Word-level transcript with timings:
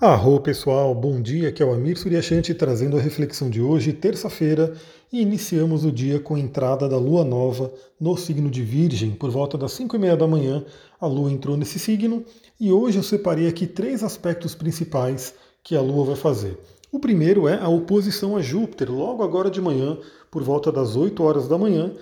Arro 0.00 0.40
pessoal, 0.40 0.94
bom 0.94 1.20
dia, 1.20 1.50
aqui 1.50 1.62
é 1.62 1.66
o 1.66 1.74
Amir 1.74 1.98
Suryashanti 1.98 2.54
trazendo 2.54 2.96
a 2.96 3.00
reflexão 3.00 3.50
de 3.50 3.60
hoje, 3.60 3.92
terça-feira, 3.92 4.72
e 5.12 5.20
iniciamos 5.20 5.84
o 5.84 5.92
dia 5.92 6.18
com 6.18 6.36
a 6.36 6.40
entrada 6.40 6.88
da 6.88 6.96
lua 6.96 7.22
nova 7.22 7.70
no 8.00 8.16
signo 8.16 8.50
de 8.50 8.62
Virgem, 8.62 9.10
por 9.10 9.30
volta 9.30 9.58
das 9.58 9.72
5 9.72 9.94
e 9.94 9.98
meia 9.98 10.16
da 10.16 10.26
manhã, 10.26 10.64
a 10.98 11.06
lua 11.06 11.30
entrou 11.30 11.54
nesse 11.54 11.78
signo, 11.78 12.24
e 12.58 12.72
hoje 12.72 12.96
eu 12.96 13.02
separei 13.02 13.46
aqui 13.46 13.66
três 13.66 14.02
aspectos 14.02 14.54
principais 14.54 15.34
que 15.62 15.76
a 15.76 15.82
lua 15.82 16.06
vai 16.06 16.16
fazer. 16.16 16.58
O 16.90 16.98
primeiro 16.98 17.46
é 17.46 17.60
a 17.60 17.68
oposição 17.68 18.38
a 18.38 18.40
Júpiter, 18.40 18.90
logo 18.90 19.22
agora 19.22 19.50
de 19.50 19.60
manhã, 19.60 19.98
por 20.30 20.42
volta 20.42 20.72
das 20.72 20.96
8 20.96 21.22
horas 21.22 21.46
da 21.46 21.58
manhã, 21.58 21.92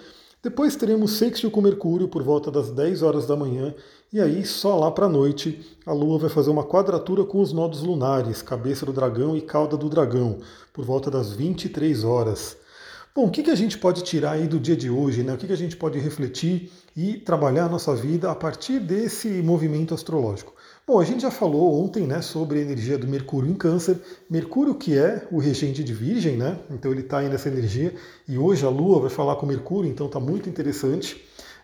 depois 0.40 0.76
teremos 0.76 1.14
sextil 1.14 1.50
com 1.50 1.60
Mercúrio 1.60 2.06
por 2.06 2.22
volta 2.22 2.48
das 2.48 2.70
10 2.70 3.02
horas 3.02 3.26
da 3.26 3.34
manhã, 3.34 3.74
e 4.12 4.20
aí 4.20 4.44
só 4.44 4.78
lá 4.78 4.90
para 4.90 5.06
a 5.06 5.08
noite 5.08 5.76
a 5.84 5.92
Lua 5.92 6.18
vai 6.18 6.30
fazer 6.30 6.50
uma 6.50 6.64
quadratura 6.64 7.24
com 7.24 7.40
os 7.40 7.52
nodos 7.52 7.82
lunares, 7.82 8.42
cabeça 8.42 8.86
do 8.86 8.92
dragão 8.92 9.36
e 9.36 9.40
cauda 9.40 9.76
do 9.76 9.88
dragão, 9.88 10.38
por 10.72 10.84
volta 10.84 11.10
das 11.10 11.32
23 11.32 12.04
horas. 12.04 12.56
Bom, 13.14 13.26
o 13.26 13.30
que, 13.30 13.42
que 13.42 13.50
a 13.50 13.54
gente 13.54 13.76
pode 13.76 14.02
tirar 14.02 14.32
aí 14.32 14.46
do 14.46 14.60
dia 14.60 14.76
de 14.76 14.88
hoje, 14.88 15.22
né? 15.22 15.32
O 15.32 15.36
que, 15.36 15.46
que 15.46 15.52
a 15.52 15.56
gente 15.56 15.76
pode 15.76 15.98
refletir 15.98 16.70
e 16.96 17.14
trabalhar 17.14 17.64
a 17.64 17.68
nossa 17.68 17.94
vida 17.94 18.30
a 18.30 18.34
partir 18.34 18.78
desse 18.78 19.28
movimento 19.42 19.92
astrológico? 19.92 20.54
Bom, 20.86 21.00
a 21.00 21.04
gente 21.04 21.22
já 21.22 21.30
falou 21.30 21.84
ontem 21.84 22.06
né, 22.06 22.22
sobre 22.22 22.60
a 22.60 22.62
energia 22.62 22.96
do 22.96 23.08
Mercúrio 23.08 23.50
em 23.50 23.54
Câncer. 23.54 24.00
Mercúrio 24.30 24.74
que 24.74 24.96
é 24.96 25.26
o 25.30 25.38
regente 25.38 25.82
de 25.82 25.92
Virgem, 25.92 26.36
né? 26.36 26.58
Então 26.70 26.92
ele 26.92 27.00
está 27.00 27.18
aí 27.18 27.28
nessa 27.28 27.48
energia. 27.48 27.94
E 28.28 28.38
hoje 28.38 28.64
a 28.64 28.70
Lua 28.70 29.00
vai 29.00 29.10
falar 29.10 29.36
com 29.36 29.44
Mercúrio, 29.46 29.90
então 29.90 30.06
está 30.06 30.20
muito 30.20 30.48
interessante. 30.48 31.20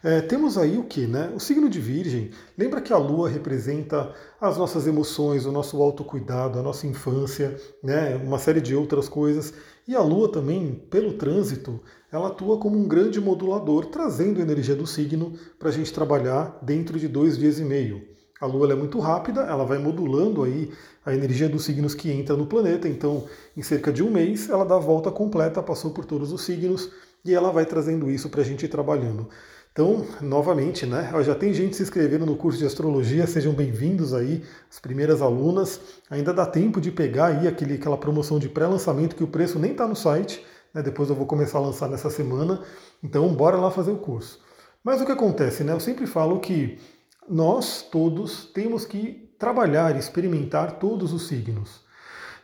É, 0.06 0.20
temos 0.20 0.58
aí 0.58 0.76
o 0.76 0.84
que, 0.84 1.06
né? 1.06 1.32
O 1.34 1.40
signo 1.40 1.66
de 1.66 1.80
Virgem. 1.80 2.30
Lembra 2.58 2.82
que 2.82 2.92
a 2.92 2.98
Lua 2.98 3.26
representa 3.26 4.14
as 4.38 4.58
nossas 4.58 4.86
emoções, 4.86 5.46
o 5.46 5.50
nosso 5.50 5.80
autocuidado, 5.82 6.58
a 6.58 6.62
nossa 6.62 6.86
infância, 6.86 7.58
né? 7.82 8.14
Uma 8.16 8.38
série 8.38 8.60
de 8.60 8.76
outras 8.76 9.08
coisas. 9.08 9.54
E 9.88 9.96
a 9.96 10.02
Lua 10.02 10.30
também, 10.30 10.74
pelo 10.90 11.14
trânsito, 11.14 11.80
ela 12.12 12.28
atua 12.28 12.58
como 12.58 12.76
um 12.78 12.86
grande 12.86 13.18
modulador, 13.18 13.86
trazendo 13.86 14.40
a 14.40 14.42
energia 14.42 14.74
do 14.74 14.86
signo 14.86 15.32
para 15.58 15.70
a 15.70 15.72
gente 15.72 15.90
trabalhar 15.90 16.58
dentro 16.60 16.98
de 16.98 17.08
dois 17.08 17.38
dias 17.38 17.58
e 17.58 17.64
meio. 17.64 18.06
A 18.38 18.44
Lua 18.44 18.70
é 18.70 18.76
muito 18.76 18.98
rápida, 18.98 19.40
ela 19.40 19.64
vai 19.64 19.78
modulando 19.78 20.42
aí 20.42 20.70
a 21.06 21.14
energia 21.14 21.48
dos 21.48 21.64
signos 21.64 21.94
que 21.94 22.10
entra 22.10 22.36
no 22.36 22.46
planeta, 22.46 22.86
então 22.86 23.24
em 23.56 23.62
cerca 23.62 23.90
de 23.90 24.02
um 24.02 24.10
mês 24.10 24.50
ela 24.50 24.66
dá 24.66 24.74
a 24.74 24.78
volta 24.78 25.10
completa, 25.10 25.62
passou 25.62 25.92
por 25.92 26.04
todos 26.04 26.30
os 26.30 26.42
signos 26.42 26.90
e 27.24 27.32
ela 27.32 27.50
vai 27.50 27.64
trazendo 27.64 28.10
isso 28.10 28.28
para 28.28 28.42
a 28.42 28.44
gente 28.44 28.66
ir 28.66 28.68
trabalhando. 28.68 29.30
Então, 29.74 30.06
novamente, 30.20 30.86
né? 30.86 31.10
Já 31.24 31.34
tem 31.34 31.52
gente 31.52 31.74
se 31.74 31.82
inscrevendo 31.82 32.24
no 32.24 32.36
curso 32.36 32.60
de 32.60 32.64
astrologia, 32.64 33.26
sejam 33.26 33.52
bem-vindos 33.52 34.14
aí, 34.14 34.44
as 34.70 34.78
primeiras 34.78 35.20
alunas. 35.20 35.80
Ainda 36.08 36.32
dá 36.32 36.46
tempo 36.46 36.80
de 36.80 36.92
pegar 36.92 37.26
aí 37.26 37.48
aquele, 37.48 37.74
aquela 37.74 37.98
promoção 37.98 38.38
de 38.38 38.48
pré-lançamento 38.48 39.16
que 39.16 39.24
o 39.24 39.26
preço 39.26 39.58
nem 39.58 39.72
está 39.72 39.88
no 39.88 39.96
site, 39.96 40.46
né? 40.72 40.80
Depois 40.80 41.10
eu 41.10 41.16
vou 41.16 41.26
começar 41.26 41.58
a 41.58 41.62
lançar 41.62 41.88
nessa 41.88 42.08
semana. 42.08 42.62
Então, 43.02 43.34
bora 43.34 43.56
lá 43.56 43.68
fazer 43.68 43.90
o 43.90 43.96
curso. 43.96 44.38
Mas 44.84 45.00
o 45.00 45.04
que 45.04 45.10
acontece, 45.10 45.64
né? 45.64 45.72
Eu 45.72 45.80
sempre 45.80 46.06
falo 46.06 46.38
que 46.38 46.78
nós 47.28 47.82
todos 47.82 48.44
temos 48.44 48.86
que 48.86 49.28
trabalhar, 49.40 49.96
experimentar 49.96 50.78
todos 50.78 51.12
os 51.12 51.26
signos. 51.26 51.83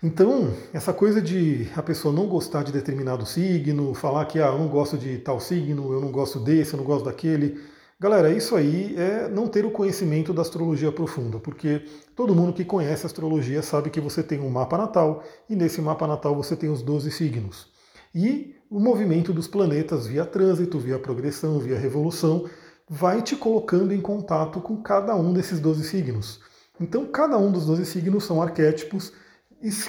Então, 0.02 0.54
essa 0.72 0.94
coisa 0.94 1.20
de 1.20 1.68
a 1.76 1.82
pessoa 1.82 2.14
não 2.14 2.26
gostar 2.26 2.62
de 2.62 2.72
determinado 2.72 3.26
signo, 3.26 3.92
falar 3.92 4.24
que 4.24 4.38
ah, 4.38 4.46
eu 4.46 4.58
não 4.58 4.66
gosto 4.66 4.96
de 4.96 5.18
tal 5.18 5.38
signo, 5.38 5.92
eu 5.92 6.00
não 6.00 6.10
gosto 6.10 6.40
desse, 6.40 6.72
eu 6.72 6.78
não 6.78 6.84
gosto 6.84 7.04
daquele. 7.04 7.60
Galera, 8.00 8.32
isso 8.32 8.56
aí 8.56 8.94
é 8.96 9.28
não 9.28 9.46
ter 9.46 9.66
o 9.66 9.70
conhecimento 9.70 10.32
da 10.32 10.40
astrologia 10.40 10.90
profunda, 10.90 11.38
porque 11.38 11.84
todo 12.16 12.34
mundo 12.34 12.54
que 12.54 12.64
conhece 12.64 13.04
astrologia 13.04 13.60
sabe 13.60 13.90
que 13.90 14.00
você 14.00 14.22
tem 14.22 14.40
um 14.40 14.48
mapa 14.48 14.78
natal 14.78 15.22
e 15.50 15.54
nesse 15.54 15.82
mapa 15.82 16.06
natal 16.06 16.34
você 16.34 16.56
tem 16.56 16.70
os 16.70 16.80
12 16.80 17.10
signos. 17.10 17.68
E 18.14 18.56
o 18.70 18.80
movimento 18.80 19.34
dos 19.34 19.46
planetas 19.46 20.06
via 20.06 20.24
trânsito, 20.24 20.78
via 20.78 20.98
progressão, 20.98 21.58
via 21.58 21.78
revolução, 21.78 22.48
vai 22.88 23.20
te 23.20 23.36
colocando 23.36 23.92
em 23.92 24.00
contato 24.00 24.62
com 24.62 24.78
cada 24.78 25.14
um 25.14 25.34
desses 25.34 25.60
12 25.60 25.84
signos. 25.84 26.40
Então, 26.80 27.04
cada 27.04 27.36
um 27.36 27.52
dos 27.52 27.66
12 27.66 27.84
signos 27.84 28.24
são 28.24 28.40
arquétipos 28.40 29.12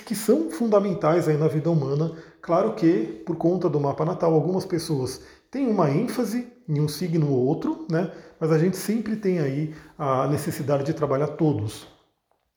que 0.05 0.15
são 0.15 0.49
fundamentais 0.49 1.27
aí 1.27 1.37
na 1.37 1.47
vida 1.47 1.69
humana. 1.69 2.11
Claro 2.41 2.73
que, 2.73 3.23
por 3.25 3.35
conta 3.35 3.69
do 3.69 3.79
mapa 3.79 4.03
natal, 4.03 4.33
algumas 4.33 4.65
pessoas 4.65 5.21
têm 5.49 5.67
uma 5.67 5.89
ênfase 5.89 6.47
em 6.67 6.79
um 6.79 6.87
signo 6.87 7.29
ou 7.29 7.45
outro, 7.45 7.85
né? 7.89 8.11
mas 8.39 8.51
a 8.51 8.57
gente 8.57 8.77
sempre 8.77 9.15
tem 9.15 9.39
aí 9.39 9.73
a 9.97 10.27
necessidade 10.27 10.83
de 10.83 10.93
trabalhar 10.93 11.27
todos. 11.27 11.87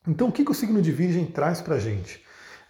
Então, 0.07 0.29
o 0.29 0.33
que, 0.33 0.45
que 0.45 0.51
o 0.51 0.55
signo 0.55 0.83
de 0.83 0.93
Virgem 0.93 1.27
traz 1.27 1.61
para 1.61 1.77
a 1.77 1.79
gente? 1.79 2.23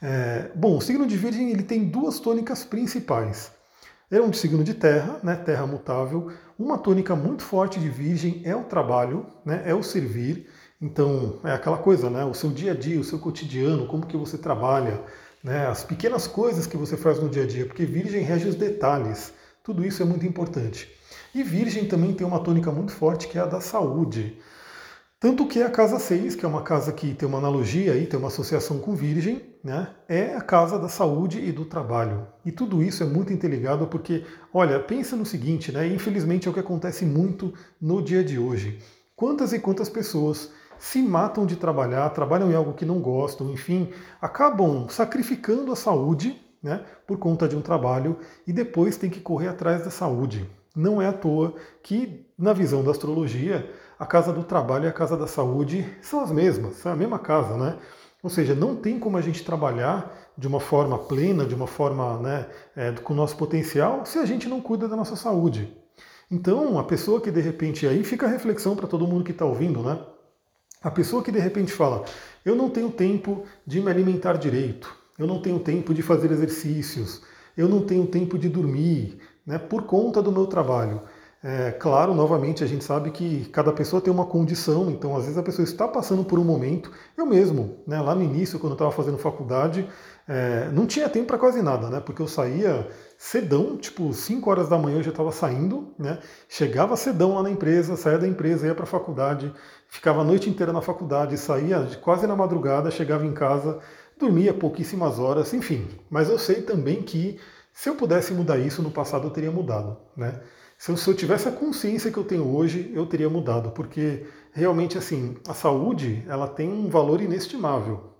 É, 0.02 0.50
bom, 0.54 0.76
o 0.76 0.80
signo 0.80 1.06
de 1.06 1.16
Virgem 1.16 1.50
ele 1.50 1.62
tem 1.62 1.88
duas 1.88 2.20
tônicas 2.20 2.64
principais. 2.64 3.52
É 4.10 4.20
um 4.20 4.32
signo 4.32 4.62
de 4.62 4.74
terra, 4.74 5.18
né, 5.22 5.34
terra 5.34 5.66
mutável. 5.66 6.30
Uma 6.58 6.78
tônica 6.78 7.16
muito 7.16 7.42
forte 7.42 7.80
de 7.80 7.88
virgem 7.88 8.42
é 8.44 8.54
o 8.54 8.64
trabalho, 8.64 9.26
né, 9.44 9.62
é 9.64 9.74
o 9.74 9.82
servir. 9.82 10.48
Então, 10.84 11.38
é 11.42 11.50
aquela 11.50 11.78
coisa, 11.78 12.10
né, 12.10 12.26
o 12.26 12.34
seu 12.34 12.50
dia 12.50 12.72
a 12.72 12.74
dia, 12.74 13.00
o 13.00 13.04
seu 13.04 13.18
cotidiano, 13.18 13.86
como 13.86 14.04
que 14.04 14.18
você 14.18 14.36
trabalha, 14.36 15.00
né, 15.42 15.66
as 15.66 15.82
pequenas 15.82 16.26
coisas 16.26 16.66
que 16.66 16.76
você 16.76 16.94
faz 16.94 17.18
no 17.18 17.30
dia 17.30 17.44
a 17.44 17.46
dia, 17.46 17.64
porque 17.64 17.86
virgem 17.86 18.20
rege 18.20 18.46
os 18.46 18.54
detalhes. 18.54 19.32
Tudo 19.62 19.82
isso 19.82 20.02
é 20.02 20.04
muito 20.04 20.26
importante. 20.26 20.86
E 21.34 21.42
virgem 21.42 21.86
também 21.86 22.12
tem 22.12 22.26
uma 22.26 22.38
tônica 22.38 22.70
muito 22.70 22.92
forte 22.92 23.28
que 23.28 23.38
é 23.38 23.40
a 23.40 23.46
da 23.46 23.62
saúde. 23.62 24.38
Tanto 25.18 25.46
que 25.46 25.62
a 25.62 25.70
casa 25.70 25.98
6, 25.98 26.34
que 26.34 26.44
é 26.44 26.48
uma 26.48 26.60
casa 26.60 26.92
que 26.92 27.14
tem 27.14 27.26
uma 27.26 27.38
analogia 27.38 27.94
aí, 27.94 28.04
tem 28.06 28.18
uma 28.18 28.28
associação 28.28 28.78
com 28.78 28.94
Virgem, 28.94 29.40
né, 29.64 29.88
é 30.06 30.36
a 30.36 30.42
casa 30.42 30.78
da 30.78 30.90
saúde 30.90 31.40
e 31.40 31.50
do 31.50 31.64
trabalho. 31.64 32.26
E 32.44 32.52
tudo 32.52 32.82
isso 32.82 33.02
é 33.02 33.06
muito 33.06 33.32
interligado 33.32 33.86
porque, 33.86 34.26
olha, 34.52 34.78
pensa 34.78 35.16
no 35.16 35.24
seguinte, 35.24 35.72
né, 35.72 35.86
infelizmente 35.86 36.46
é 36.46 36.50
o 36.50 36.52
que 36.52 36.60
acontece 36.60 37.06
muito 37.06 37.54
no 37.80 38.02
dia 38.02 38.22
de 38.22 38.38
hoje. 38.38 38.78
Quantas 39.16 39.52
e 39.52 39.60
quantas 39.60 39.88
pessoas 39.88 40.50
se 40.78 41.02
matam 41.02 41.46
de 41.46 41.56
trabalhar, 41.56 42.08
trabalham 42.10 42.50
em 42.50 42.54
algo 42.54 42.72
que 42.72 42.84
não 42.84 43.00
gostam, 43.00 43.50
enfim, 43.50 43.90
acabam 44.20 44.88
sacrificando 44.88 45.72
a 45.72 45.76
saúde 45.76 46.40
né, 46.62 46.84
por 47.06 47.18
conta 47.18 47.46
de 47.46 47.56
um 47.56 47.60
trabalho 47.60 48.18
e 48.46 48.52
depois 48.52 48.96
tem 48.96 49.10
que 49.10 49.20
correr 49.20 49.48
atrás 49.48 49.84
da 49.84 49.90
saúde. 49.90 50.48
Não 50.74 51.00
é 51.00 51.06
à 51.06 51.12
toa 51.12 51.54
que, 51.82 52.26
na 52.36 52.52
visão 52.52 52.82
da 52.82 52.90
astrologia, 52.90 53.70
a 53.98 54.06
casa 54.06 54.32
do 54.32 54.42
trabalho 54.42 54.86
e 54.86 54.88
a 54.88 54.92
casa 54.92 55.16
da 55.16 55.26
saúde 55.26 55.86
são 56.02 56.20
as 56.20 56.32
mesmas, 56.32 56.76
são 56.76 56.92
a 56.92 56.96
mesma 56.96 57.18
casa, 57.18 57.56
né? 57.56 57.78
Ou 58.22 58.30
seja, 58.30 58.54
não 58.54 58.74
tem 58.74 58.98
como 58.98 59.18
a 59.18 59.20
gente 59.20 59.44
trabalhar 59.44 60.10
de 60.36 60.48
uma 60.48 60.58
forma 60.58 60.98
plena, 60.98 61.44
de 61.44 61.54
uma 61.54 61.66
forma 61.66 62.18
né, 62.18 62.46
é, 62.74 62.90
com 62.92 63.12
o 63.12 63.16
nosso 63.16 63.36
potencial, 63.36 64.04
se 64.06 64.18
a 64.18 64.24
gente 64.24 64.48
não 64.48 64.62
cuida 64.62 64.88
da 64.88 64.96
nossa 64.96 65.14
saúde. 65.14 65.76
Então, 66.30 66.78
a 66.78 66.84
pessoa 66.84 67.20
que 67.20 67.30
de 67.30 67.40
repente, 67.40 67.86
aí 67.86 68.02
fica 68.02 68.26
a 68.26 68.28
reflexão 68.28 68.74
para 68.74 68.88
todo 68.88 69.06
mundo 69.06 69.22
que 69.22 69.30
está 69.30 69.44
ouvindo, 69.44 69.82
né? 69.82 70.00
A 70.84 70.90
pessoa 70.90 71.22
que 71.22 71.32
de 71.32 71.38
repente 71.38 71.72
fala, 71.72 72.04
eu 72.44 72.54
não 72.54 72.68
tenho 72.68 72.90
tempo 72.90 73.44
de 73.66 73.80
me 73.80 73.90
alimentar 73.90 74.34
direito, 74.34 74.94
eu 75.18 75.26
não 75.26 75.40
tenho 75.40 75.58
tempo 75.58 75.94
de 75.94 76.02
fazer 76.02 76.30
exercícios, 76.30 77.22
eu 77.56 77.66
não 77.66 77.80
tenho 77.80 78.06
tempo 78.06 78.36
de 78.36 78.50
dormir, 78.50 79.18
né, 79.46 79.56
por 79.56 79.84
conta 79.84 80.20
do 80.20 80.30
meu 80.30 80.46
trabalho. 80.46 81.00
É, 81.42 81.70
claro, 81.70 82.12
novamente, 82.12 82.62
a 82.62 82.66
gente 82.66 82.84
sabe 82.84 83.10
que 83.12 83.46
cada 83.46 83.72
pessoa 83.72 84.02
tem 84.02 84.12
uma 84.12 84.26
condição, 84.26 84.90
então 84.90 85.16
às 85.16 85.22
vezes 85.22 85.38
a 85.38 85.42
pessoa 85.42 85.64
está 85.64 85.88
passando 85.88 86.22
por 86.22 86.38
um 86.38 86.44
momento. 86.44 86.92
Eu 87.16 87.24
mesmo, 87.24 87.78
né, 87.86 87.98
lá 88.02 88.14
no 88.14 88.22
início, 88.22 88.58
quando 88.58 88.72
eu 88.72 88.76
estava 88.76 88.92
fazendo 88.92 89.16
faculdade, 89.16 89.88
é, 90.26 90.70
não 90.72 90.86
tinha 90.86 91.08
tempo 91.08 91.26
para 91.26 91.38
quase 91.38 91.60
nada, 91.62 91.88
né, 91.90 92.00
porque 92.00 92.22
eu 92.22 92.28
saía 92.28 92.88
cedão, 93.18 93.76
tipo 93.76 94.12
5 94.12 94.48
horas 94.50 94.68
da 94.68 94.78
manhã 94.78 94.98
eu 94.98 95.02
já 95.02 95.10
estava 95.10 95.30
saindo, 95.30 95.94
né, 95.98 96.18
chegava 96.48 96.96
cedão 96.96 97.34
lá 97.34 97.42
na 97.42 97.50
empresa, 97.50 97.96
saía 97.96 98.18
da 98.18 98.26
empresa, 98.26 98.66
ia 98.66 98.74
para 98.74 98.84
a 98.84 98.86
faculdade, 98.86 99.52
ficava 99.88 100.22
a 100.22 100.24
noite 100.24 100.48
inteira 100.48 100.72
na 100.72 100.80
faculdade, 100.80 101.36
saía 101.36 101.86
quase 102.00 102.26
na 102.26 102.34
madrugada, 102.34 102.90
chegava 102.90 103.26
em 103.26 103.32
casa, 103.32 103.80
dormia 104.18 104.54
pouquíssimas 104.54 105.18
horas, 105.18 105.52
enfim. 105.52 105.86
Mas 106.08 106.28
eu 106.28 106.38
sei 106.38 106.62
também 106.62 107.02
que 107.02 107.38
se 107.72 107.88
eu 107.88 107.96
pudesse 107.96 108.32
mudar 108.32 108.56
isso 108.58 108.80
no 108.82 108.90
passado, 108.90 109.26
eu 109.26 109.30
teria 109.30 109.50
mudado. 109.50 109.96
Né? 110.16 110.40
Se, 110.78 110.92
eu, 110.92 110.96
se 110.96 111.10
eu 111.10 111.14
tivesse 111.14 111.48
a 111.48 111.52
consciência 111.52 112.10
que 112.10 112.16
eu 112.16 112.24
tenho 112.24 112.54
hoje, 112.54 112.92
eu 112.94 113.04
teria 113.04 113.28
mudado, 113.28 113.72
porque 113.72 114.26
realmente 114.52 114.96
assim, 114.96 115.36
a 115.48 115.52
saúde 115.54 116.24
ela 116.28 116.46
tem 116.46 116.68
um 116.70 116.88
valor 116.88 117.20
inestimável. 117.20 118.13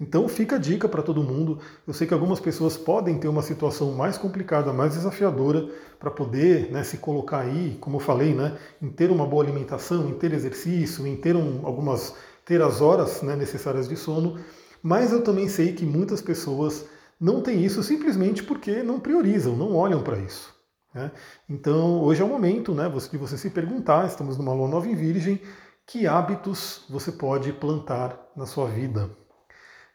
Então 0.00 0.28
fica 0.28 0.56
a 0.56 0.58
dica 0.58 0.88
para 0.88 1.02
todo 1.02 1.22
mundo. 1.22 1.60
Eu 1.86 1.94
sei 1.94 2.06
que 2.06 2.14
algumas 2.14 2.40
pessoas 2.40 2.76
podem 2.76 3.18
ter 3.18 3.28
uma 3.28 3.42
situação 3.42 3.92
mais 3.92 4.18
complicada, 4.18 4.72
mais 4.72 4.94
desafiadora 4.94 5.68
para 5.98 6.10
poder 6.10 6.70
né, 6.72 6.82
se 6.82 6.98
colocar 6.98 7.40
aí, 7.40 7.76
como 7.80 7.96
eu 7.96 8.00
falei, 8.00 8.34
né, 8.34 8.58
em 8.82 8.88
ter 8.90 9.10
uma 9.10 9.26
boa 9.26 9.44
alimentação, 9.44 10.08
em 10.08 10.14
ter 10.14 10.32
exercício, 10.32 11.06
em 11.06 11.16
ter 11.16 11.36
um, 11.36 11.64
algumas 11.64 12.14
ter 12.44 12.60
as 12.60 12.80
horas 12.80 13.22
né, 13.22 13.36
necessárias 13.36 13.88
de 13.88 13.96
sono. 13.96 14.38
Mas 14.82 15.12
eu 15.12 15.22
também 15.22 15.48
sei 15.48 15.72
que 15.72 15.86
muitas 15.86 16.20
pessoas 16.20 16.86
não 17.18 17.40
têm 17.40 17.64
isso 17.64 17.82
simplesmente 17.82 18.42
porque 18.42 18.82
não 18.82 19.00
priorizam, 19.00 19.56
não 19.56 19.74
olham 19.74 20.02
para 20.02 20.18
isso. 20.18 20.52
Né? 20.92 21.10
Então, 21.48 22.02
hoje 22.02 22.20
é 22.20 22.24
o 22.24 22.28
momento 22.28 22.74
né, 22.74 22.88
de 22.88 23.16
você 23.16 23.38
se 23.38 23.50
perguntar, 23.50 24.06
estamos 24.06 24.36
numa 24.36 24.52
lua 24.52 24.68
nova 24.68 24.88
em 24.88 24.94
virgem, 24.94 25.40
que 25.86 26.06
hábitos 26.06 26.84
você 26.88 27.12
pode 27.12 27.52
plantar 27.52 28.18
na 28.36 28.46
sua 28.46 28.68
vida. 28.68 29.23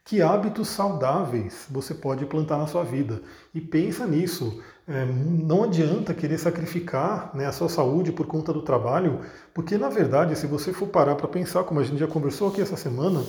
Que 0.03 0.21
hábitos 0.21 0.69
saudáveis 0.69 1.67
você 1.69 1.93
pode 1.93 2.25
plantar 2.25 2.57
na 2.57 2.67
sua 2.67 2.83
vida? 2.83 3.21
E 3.53 3.61
pensa 3.61 4.07
nisso. 4.07 4.61
É, 4.87 5.05
não 5.05 5.63
adianta 5.63 6.15
querer 6.15 6.39
sacrificar 6.39 7.29
né, 7.35 7.45
a 7.45 7.51
sua 7.51 7.69
saúde 7.69 8.11
por 8.11 8.25
conta 8.25 8.51
do 8.51 8.63
trabalho, 8.63 9.21
porque 9.53 9.77
na 9.77 9.87
verdade, 9.87 10.35
se 10.35 10.47
você 10.47 10.73
for 10.73 10.87
parar 10.87 11.13
para 11.15 11.27
pensar, 11.27 11.63
como 11.63 11.79
a 11.79 11.83
gente 11.83 11.99
já 11.99 12.07
conversou 12.07 12.47
aqui 12.47 12.59
essa 12.59 12.75
semana, 12.75 13.23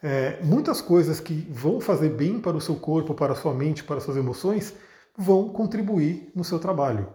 é, 0.00 0.38
muitas 0.42 0.80
coisas 0.80 1.18
que 1.18 1.46
vão 1.50 1.80
fazer 1.80 2.10
bem 2.10 2.38
para 2.38 2.56
o 2.56 2.60
seu 2.60 2.76
corpo, 2.76 3.12
para 3.12 3.32
a 3.32 3.36
sua 3.36 3.52
mente, 3.52 3.82
para 3.82 3.96
as 3.96 4.04
suas 4.04 4.16
emoções, 4.16 4.72
vão 5.18 5.48
contribuir 5.48 6.30
no 6.34 6.44
seu 6.44 6.60
trabalho. 6.60 7.08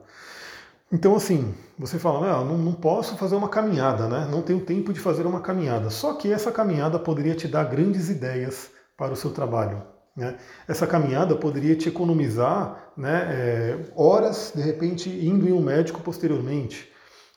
Então, 0.91 1.15
assim, 1.15 1.55
você 1.79 1.97
fala, 1.97 2.31
ah, 2.31 2.43
não, 2.43 2.57
não 2.57 2.73
posso 2.73 3.17
fazer 3.17 3.35
uma 3.35 3.49
caminhada, 3.49 4.07
né? 4.07 4.27
não 4.29 4.41
tenho 4.41 4.59
tempo 4.59 4.93
de 4.93 4.99
fazer 4.99 5.25
uma 5.25 5.41
caminhada. 5.41 5.89
Só 5.89 6.13
que 6.13 6.31
essa 6.31 6.51
caminhada 6.51 6.99
poderia 6.99 7.33
te 7.33 7.47
dar 7.47 7.63
grandes 7.63 8.09
ideias 8.09 8.74
para 8.97 9.13
o 9.13 9.15
seu 9.15 9.31
trabalho. 9.31 9.83
Né? 10.15 10.37
Essa 10.67 10.87
caminhada 10.87 11.35
poderia 11.35 11.75
te 11.75 11.89
economizar 11.89 12.91
né, 12.95 13.27
é, 13.29 13.91
horas, 13.95 14.53
de 14.55 14.61
repente, 14.61 15.09
indo 15.09 15.47
em 15.47 15.51
um 15.51 15.61
médico 15.61 16.01
posteriormente. 16.01 16.91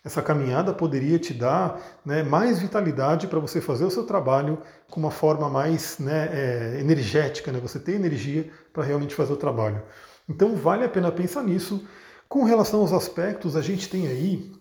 Essa 0.04 0.22
caminhada 0.22 0.72
poderia 0.72 1.18
te 1.18 1.34
dar 1.34 1.80
né, 2.04 2.22
mais 2.22 2.60
vitalidade 2.60 3.26
para 3.26 3.40
você 3.40 3.60
fazer 3.60 3.84
o 3.84 3.90
seu 3.90 4.06
trabalho 4.06 4.62
com 4.88 5.00
uma 5.00 5.10
forma 5.10 5.50
mais 5.50 5.98
né, 5.98 6.28
é, 6.32 6.80
energética, 6.80 7.50
né? 7.50 7.58
você 7.58 7.80
ter 7.80 7.92
energia 7.92 8.48
para 8.72 8.84
realmente 8.84 9.14
fazer 9.14 9.32
o 9.32 9.36
trabalho. 9.36 9.82
Então 10.28 10.54
vale 10.54 10.84
a 10.84 10.88
pena 10.88 11.10
pensar 11.10 11.42
nisso. 11.42 11.86
Com 12.28 12.44
relação 12.44 12.80
aos 12.80 12.92
aspectos, 12.92 13.56
a 13.56 13.62
gente 13.62 13.88
tem 13.88 14.06
aí, 14.06 14.52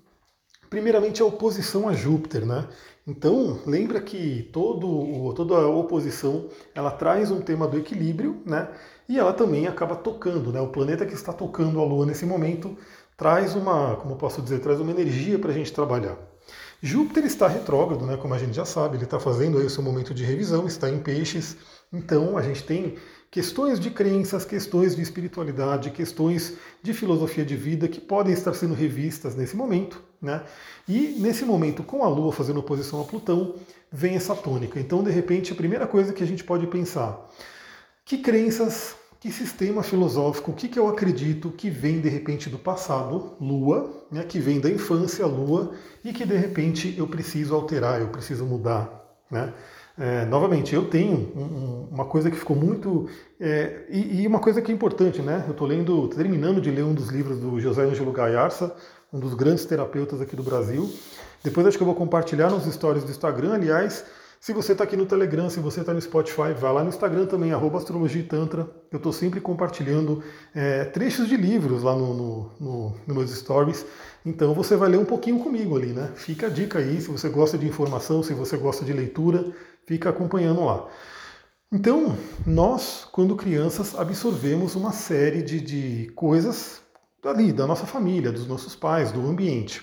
primeiramente, 0.70 1.22
a 1.22 1.26
oposição 1.26 1.88
a 1.88 1.94
Júpiter, 1.94 2.46
né? 2.46 2.66
Então, 3.08 3.62
lembra 3.66 4.02
que 4.02 4.50
todo, 4.52 5.34
toda 5.34 5.56
a 5.56 5.68
oposição, 5.70 6.50
ela 6.76 6.92
traz 6.92 7.32
um 7.32 7.40
tema 7.40 7.66
do 7.66 7.78
equilíbrio, 7.78 8.42
né? 8.46 8.68
E 9.08 9.18
ela 9.18 9.32
também 9.32 9.66
acaba 9.66 9.96
tocando, 9.96 10.52
né? 10.52 10.60
O 10.60 10.68
planeta 10.68 11.06
que 11.06 11.14
está 11.14 11.32
tocando 11.32 11.80
a 11.80 11.86
Lua 11.86 12.06
nesse 12.06 12.26
momento 12.26 12.78
traz 13.16 13.56
uma, 13.56 13.96
como 13.96 14.18
posso 14.18 14.42
dizer, 14.42 14.60
traz 14.60 14.82
uma 14.82 14.92
energia 14.92 15.40
para 15.40 15.52
a 15.52 15.54
gente 15.54 15.72
trabalhar. 15.72 16.18
Júpiter 16.82 17.26
está 17.26 17.48
retrógrado, 17.48 18.06
né? 18.06 18.18
Como 18.18 18.34
a 18.34 18.38
gente 18.38 18.54
já 18.54 18.66
sabe, 18.66 18.98
ele 18.98 19.06
está 19.06 19.20
fazendo 19.20 19.58
aí 19.58 19.66
o 19.66 19.70
seu 19.70 19.82
momento 19.82 20.14
de 20.14 20.26
revisão, 20.26 20.68
está 20.68 20.90
em 20.90 21.00
peixes. 21.00 21.56
Então, 21.92 22.38
a 22.38 22.42
gente 22.42 22.64
tem 22.64 22.98
questões 23.32 23.80
de 23.80 23.90
crenças, 23.90 24.46
questões 24.46 24.96
de 24.96 25.02
espiritualidade, 25.02 25.92
questões 25.92 26.58
de 26.82 26.94
filosofia 26.94 27.46
de 27.46 27.56
vida 27.56 27.88
que 27.88 28.02
podem 28.02 28.34
estar 28.34 28.54
sendo 28.54 28.74
revistas 28.74 29.36
nesse 29.36 29.56
momento. 29.56 30.02
Né? 30.22 30.44
E 30.88 31.16
nesse 31.20 31.46
momento, 31.46 31.84
com 31.84 32.04
a 32.04 32.10
Lua 32.10 32.32
fazendo 32.32 32.60
oposição 32.60 33.00
a 33.02 33.04
Plutão, 33.04 33.56
vem 33.92 34.16
essa 34.16 34.36
tônica. 34.36 34.80
Então, 34.80 35.04
de 35.04 35.12
repente, 35.12 35.54
a 35.54 35.56
primeira 35.56 35.88
coisa 35.88 36.14
que 36.14 36.24
a 36.24 36.28
gente 36.28 36.44
pode 36.44 36.68
pensar: 36.68 37.30
que 38.04 38.18
crenças, 38.18 38.96
que 39.20 39.32
sistema 39.32 39.84
filosófico, 39.84 40.52
o 40.52 40.54
que, 40.54 40.68
que 40.68 40.80
eu 40.80 40.88
acredito 40.88 41.52
que 41.52 41.70
vem 41.70 42.02
de 42.02 42.10
repente 42.10 42.50
do 42.50 42.58
passado, 42.58 43.36
Lua, 43.40 44.08
né, 44.12 44.24
que 44.24 44.40
vem 44.40 44.60
da 44.60 44.70
infância, 44.70 45.26
Lua, 45.26 45.74
e 46.04 46.12
que 46.12 46.26
de 46.26 46.36
repente 46.36 46.96
eu 46.98 47.08
preciso 47.08 47.54
alterar, 47.54 48.02
eu 48.02 48.10
preciso 48.10 48.46
mudar. 48.46 48.98
Né? 49.30 49.54
É, 50.00 50.26
novamente, 50.26 50.76
eu 50.76 50.86
tenho 50.86 51.16
um, 51.36 51.88
uma 51.92 52.06
coisa 52.06 52.30
que 52.30 52.38
ficou 52.38 52.56
muito. 52.56 53.10
É, 53.40 53.86
e, 53.90 54.22
e, 54.22 54.28
uma 54.28 54.40
coisa 54.40 54.62
que 54.62 54.72
é 54.72 54.76
importante, 54.76 55.22
né? 55.22 55.44
Eu 55.48 55.52
estou 55.52 55.68
lendo, 55.68 56.08
terminando 56.10 56.62
de 56.62 56.70
ler 56.70 56.84
um 56.84 56.94
dos 56.94 57.10
livros 57.10 57.40
do 57.40 57.60
José 57.60 57.82
Ângelo 57.82 58.12
Gaiarsa, 58.12 58.76
um 59.12 59.20
dos 59.20 59.34
grandes 59.34 59.66
terapeutas 59.66 60.22
aqui 60.22 60.36
do 60.36 60.44
Brasil. 60.44 60.88
Depois 61.44 61.66
acho 61.66 61.78
que 61.78 61.84
eu 61.84 61.88
vou 61.88 61.96
compartilhar 61.96 62.50
nos 62.50 62.72
stories 62.72 63.04
do 63.04 63.10
Instagram, 63.10 63.54
aliás. 63.54 64.06
Se 64.40 64.54
você 64.54 64.74
está 64.74 64.84
aqui 64.84 64.96
no 64.96 65.08
Telegram, 65.08 65.50
se 65.50 65.60
você 65.60 65.80
está 65.80 65.94
no 65.94 66.00
Spotify, 66.00 66.54
vá 66.56 66.72
lá 66.72 66.84
no 66.84 66.90
Instagram 66.90 67.26
também, 67.26 67.52
arroba 67.52 67.80
Astrologia 67.80 68.24
Tantra. 68.24 68.70
Eu 68.92 68.98
estou 68.98 69.12
sempre 69.12 69.42
compartilhando 69.42 70.24
é, 70.54 70.86
trechos 70.86 71.28
de 71.28 71.36
livros 71.36 71.82
lá 71.82 71.96
no, 71.96 72.14
no, 72.14 72.52
no, 72.60 72.96
nos 73.08 73.18
meus 73.18 73.32
stories. 73.32 73.84
Então 74.24 74.54
você 74.54 74.76
vai 74.76 74.90
ler 74.90 75.00
um 75.00 75.06
pouquinho 75.06 75.40
comigo 75.40 75.76
ali, 75.76 75.88
né? 75.88 76.12
Fica 76.16 76.48
a 76.48 76.50
dica 76.50 76.78
aí, 76.80 77.02
se 77.02 77.10
você 77.10 77.30
gosta 77.30 77.58
de 77.58 77.68
informação, 77.68 78.22
se 78.22 78.34
você 78.34 78.58
gosta 78.58 78.86
de 78.86 78.94
leitura, 78.94 79.52
fica 79.88 80.10
acompanhando 80.10 80.64
lá. 80.64 80.88
Então, 81.72 82.16
nós, 82.46 83.08
quando 83.12 83.36
crianças, 83.36 83.98
absorvemos 83.98 84.76
uma 84.76 84.92
série 84.92 85.42
de, 85.42 85.60
de 85.60 86.12
coisas 86.16 86.82
ali, 87.26 87.52
da 87.52 87.66
nossa 87.66 87.86
família, 87.88 88.32
dos 88.32 88.48
nossos 88.48 88.76
pais, 88.76 89.12
do 89.12 89.28
ambiente. 89.28 89.82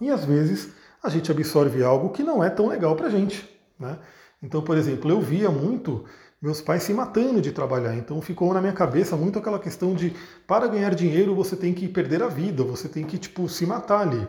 E 0.00 0.10
às 0.10 0.24
vezes 0.24 0.74
a 1.02 1.08
gente 1.08 1.30
absorve 1.30 1.82
algo 1.82 2.10
que 2.10 2.22
não 2.22 2.44
é 2.44 2.50
tão 2.50 2.68
legal 2.68 2.94
para 2.94 3.06
a 3.06 3.10
gente. 3.10 3.48
Né? 3.78 3.98
Então, 4.42 4.62
por 4.62 4.76
exemplo, 4.76 5.10
eu 5.10 5.20
via 5.20 5.50
muito 5.50 6.04
meus 6.40 6.60
pais 6.60 6.82
se 6.82 6.92
matando 6.92 7.40
de 7.40 7.52
trabalhar. 7.52 7.96
Então 7.96 8.20
ficou 8.20 8.52
na 8.52 8.60
minha 8.60 8.72
cabeça 8.72 9.16
muito 9.16 9.38
aquela 9.38 9.60
questão 9.60 9.94
de 9.94 10.12
para 10.46 10.66
ganhar 10.66 10.92
dinheiro 10.94 11.34
você 11.34 11.54
tem 11.54 11.72
que 11.72 11.88
perder 11.88 12.22
a 12.22 12.28
vida, 12.28 12.64
você 12.64 12.88
tem 12.88 13.04
que 13.04 13.16
tipo 13.16 13.48
se 13.48 13.64
matar 13.64 14.00
ali. 14.00 14.26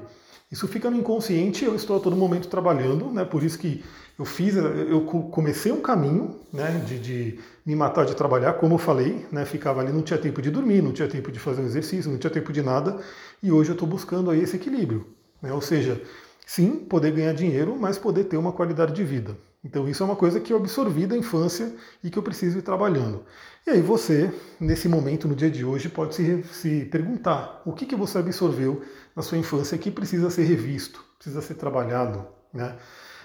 Isso 0.51 0.67
fica 0.67 0.91
no 0.91 0.97
inconsciente, 0.97 1.65
eu 1.65 1.73
estou 1.75 1.97
a 1.97 1.99
todo 1.99 2.15
momento 2.15 2.47
trabalhando, 2.47 3.09
né? 3.09 3.25
Por 3.25 3.41
isso 3.41 3.57
que 3.57 3.83
eu 4.17 4.25
fiz, 4.25 4.55
eu 4.55 5.01
comecei 5.31 5.71
um 5.71 5.81
caminho, 5.81 6.39
né, 6.51 6.83
de, 6.85 6.99
de 6.99 7.39
me 7.65 7.75
matar 7.75 8.05
de 8.05 8.15
trabalhar, 8.15 8.53
como 8.53 8.75
eu 8.75 8.77
falei, 8.77 9.25
né? 9.31 9.43
Ficava 9.43 9.81
ali, 9.81 9.91
não 9.91 10.03
tinha 10.03 10.19
tempo 10.19 10.41
de 10.41 10.51
dormir, 10.51 10.83
não 10.83 10.91
tinha 10.91 11.07
tempo 11.07 11.31
de 11.31 11.39
fazer 11.39 11.61
um 11.61 11.65
exercício, 11.65 12.11
não 12.11 12.19
tinha 12.19 12.29
tempo 12.29 12.53
de 12.53 12.61
nada, 12.61 12.99
e 13.41 13.51
hoje 13.51 13.71
eu 13.71 13.73
estou 13.73 13.87
buscando 13.87 14.29
aí 14.29 14.41
esse 14.41 14.55
equilíbrio, 14.55 15.07
né? 15.41 15.51
Ou 15.51 15.61
seja, 15.61 15.99
sim, 16.45 16.75
poder 16.75 17.11
ganhar 17.11 17.33
dinheiro, 17.33 17.75
mas 17.79 17.97
poder 17.97 18.25
ter 18.25 18.37
uma 18.37 18.51
qualidade 18.51 18.93
de 18.93 19.03
vida. 19.03 19.35
Então 19.63 19.87
isso 19.87 20.03
é 20.03 20.05
uma 20.05 20.15
coisa 20.15 20.39
que 20.39 20.51
eu 20.51 20.57
absorvi 20.57 21.07
da 21.07 21.17
infância 21.17 21.73
e 22.03 22.09
que 22.09 22.19
eu 22.19 22.23
preciso 22.23 22.59
ir 22.59 22.61
trabalhando. 22.61 23.23
E 23.65 23.71
aí 23.71 23.81
você, 23.81 24.31
nesse 24.59 24.89
momento, 24.89 25.27
no 25.27 25.35
dia 25.35 25.49
de 25.49 25.63
hoje, 25.63 25.87
pode 25.87 26.13
se, 26.13 26.43
se 26.51 26.85
perguntar 26.85 27.61
o 27.65 27.71
que, 27.71 27.85
que 27.85 27.95
você 27.95 28.17
absorveu 28.17 28.83
na 29.15 29.23
sua 29.23 29.37
infância 29.37 29.77
que 29.77 29.89
precisa 29.89 30.29
ser 30.29 30.43
revisto, 30.43 31.03
precisa 31.17 31.41
ser 31.41 31.53
trabalhado. 31.55 32.27
Né? 32.53 32.75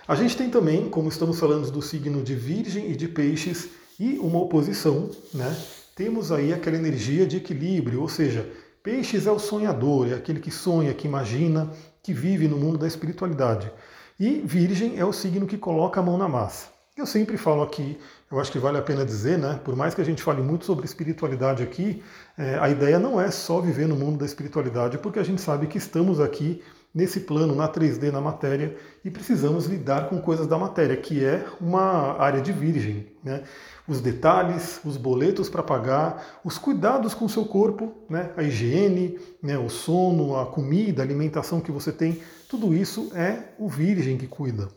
A 0.08 0.14
gente 0.14 0.38
tem 0.38 0.48
também, 0.48 0.88
como 0.88 1.10
estamos 1.10 1.38
falando 1.38 1.70
do 1.70 1.82
signo 1.82 2.22
de 2.22 2.34
Virgem 2.34 2.90
e 2.90 2.96
de 2.96 3.06
Peixes, 3.06 3.68
e 4.00 4.18
uma 4.18 4.38
oposição, 4.38 5.10
né? 5.34 5.54
temos 5.94 6.32
aí 6.32 6.50
aquela 6.50 6.78
energia 6.78 7.26
de 7.26 7.36
equilíbrio, 7.36 8.00
ou 8.00 8.08
seja, 8.08 8.50
Peixes 8.82 9.26
é 9.26 9.30
o 9.30 9.38
sonhador, 9.38 10.08
é 10.08 10.14
aquele 10.14 10.40
que 10.40 10.50
sonha, 10.50 10.94
que 10.94 11.06
imagina, 11.06 11.70
que 12.02 12.14
vive 12.14 12.48
no 12.48 12.56
mundo 12.56 12.78
da 12.78 12.86
espiritualidade. 12.86 13.70
E 14.18 14.40
Virgem 14.46 14.98
é 14.98 15.04
o 15.04 15.12
signo 15.12 15.46
que 15.46 15.58
coloca 15.58 16.00
a 16.00 16.02
mão 16.02 16.16
na 16.16 16.26
massa. 16.26 16.68
Eu 16.96 17.04
sempre 17.04 17.36
falo 17.36 17.62
aqui, 17.62 17.98
eu 18.32 18.40
acho 18.40 18.50
que 18.50 18.58
vale 18.58 18.78
a 18.78 18.82
pena 18.82 19.04
dizer, 19.04 19.38
né? 19.38 19.60
Por 19.62 19.76
mais 19.76 19.94
que 19.94 20.00
a 20.00 20.04
gente 20.04 20.22
fale 20.22 20.40
muito 20.40 20.64
sobre 20.64 20.86
espiritualidade 20.86 21.62
aqui, 21.62 22.02
é, 22.36 22.58
a 22.58 22.70
ideia 22.70 22.98
não 22.98 23.20
é 23.20 23.30
só 23.30 23.60
viver 23.60 23.86
no 23.86 23.94
mundo 23.94 24.18
da 24.18 24.24
espiritualidade, 24.24 24.96
porque 24.96 25.18
a 25.18 25.22
gente 25.22 25.42
sabe 25.42 25.66
que 25.66 25.76
estamos 25.76 26.18
aqui 26.18 26.62
nesse 26.94 27.20
plano, 27.20 27.54
na 27.54 27.68
3D, 27.68 28.10
na 28.10 28.20
matéria, 28.20 28.76
e 29.04 29.10
precisamos 29.10 29.66
lidar 29.66 30.08
com 30.08 30.20
coisas 30.20 30.46
da 30.46 30.58
matéria, 30.58 30.96
que 30.96 31.24
é 31.24 31.44
uma 31.60 32.18
área 32.18 32.40
de 32.40 32.52
virgem. 32.52 33.12
Né? 33.22 33.42
Os 33.86 34.00
detalhes, 34.00 34.80
os 34.84 34.96
boletos 34.96 35.48
para 35.48 35.62
pagar, 35.62 36.40
os 36.44 36.58
cuidados 36.58 37.14
com 37.14 37.26
o 37.26 37.28
seu 37.28 37.44
corpo, 37.44 37.92
né? 38.08 38.32
a 38.36 38.42
higiene, 38.42 39.18
né? 39.42 39.58
o 39.58 39.68
sono, 39.68 40.36
a 40.36 40.46
comida, 40.46 41.02
a 41.02 41.04
alimentação 41.04 41.60
que 41.60 41.70
você 41.70 41.92
tem, 41.92 42.20
tudo 42.48 42.74
isso 42.74 43.10
é 43.14 43.52
o 43.58 43.68
virgem 43.68 44.16
que 44.16 44.26
cuida. 44.26 44.68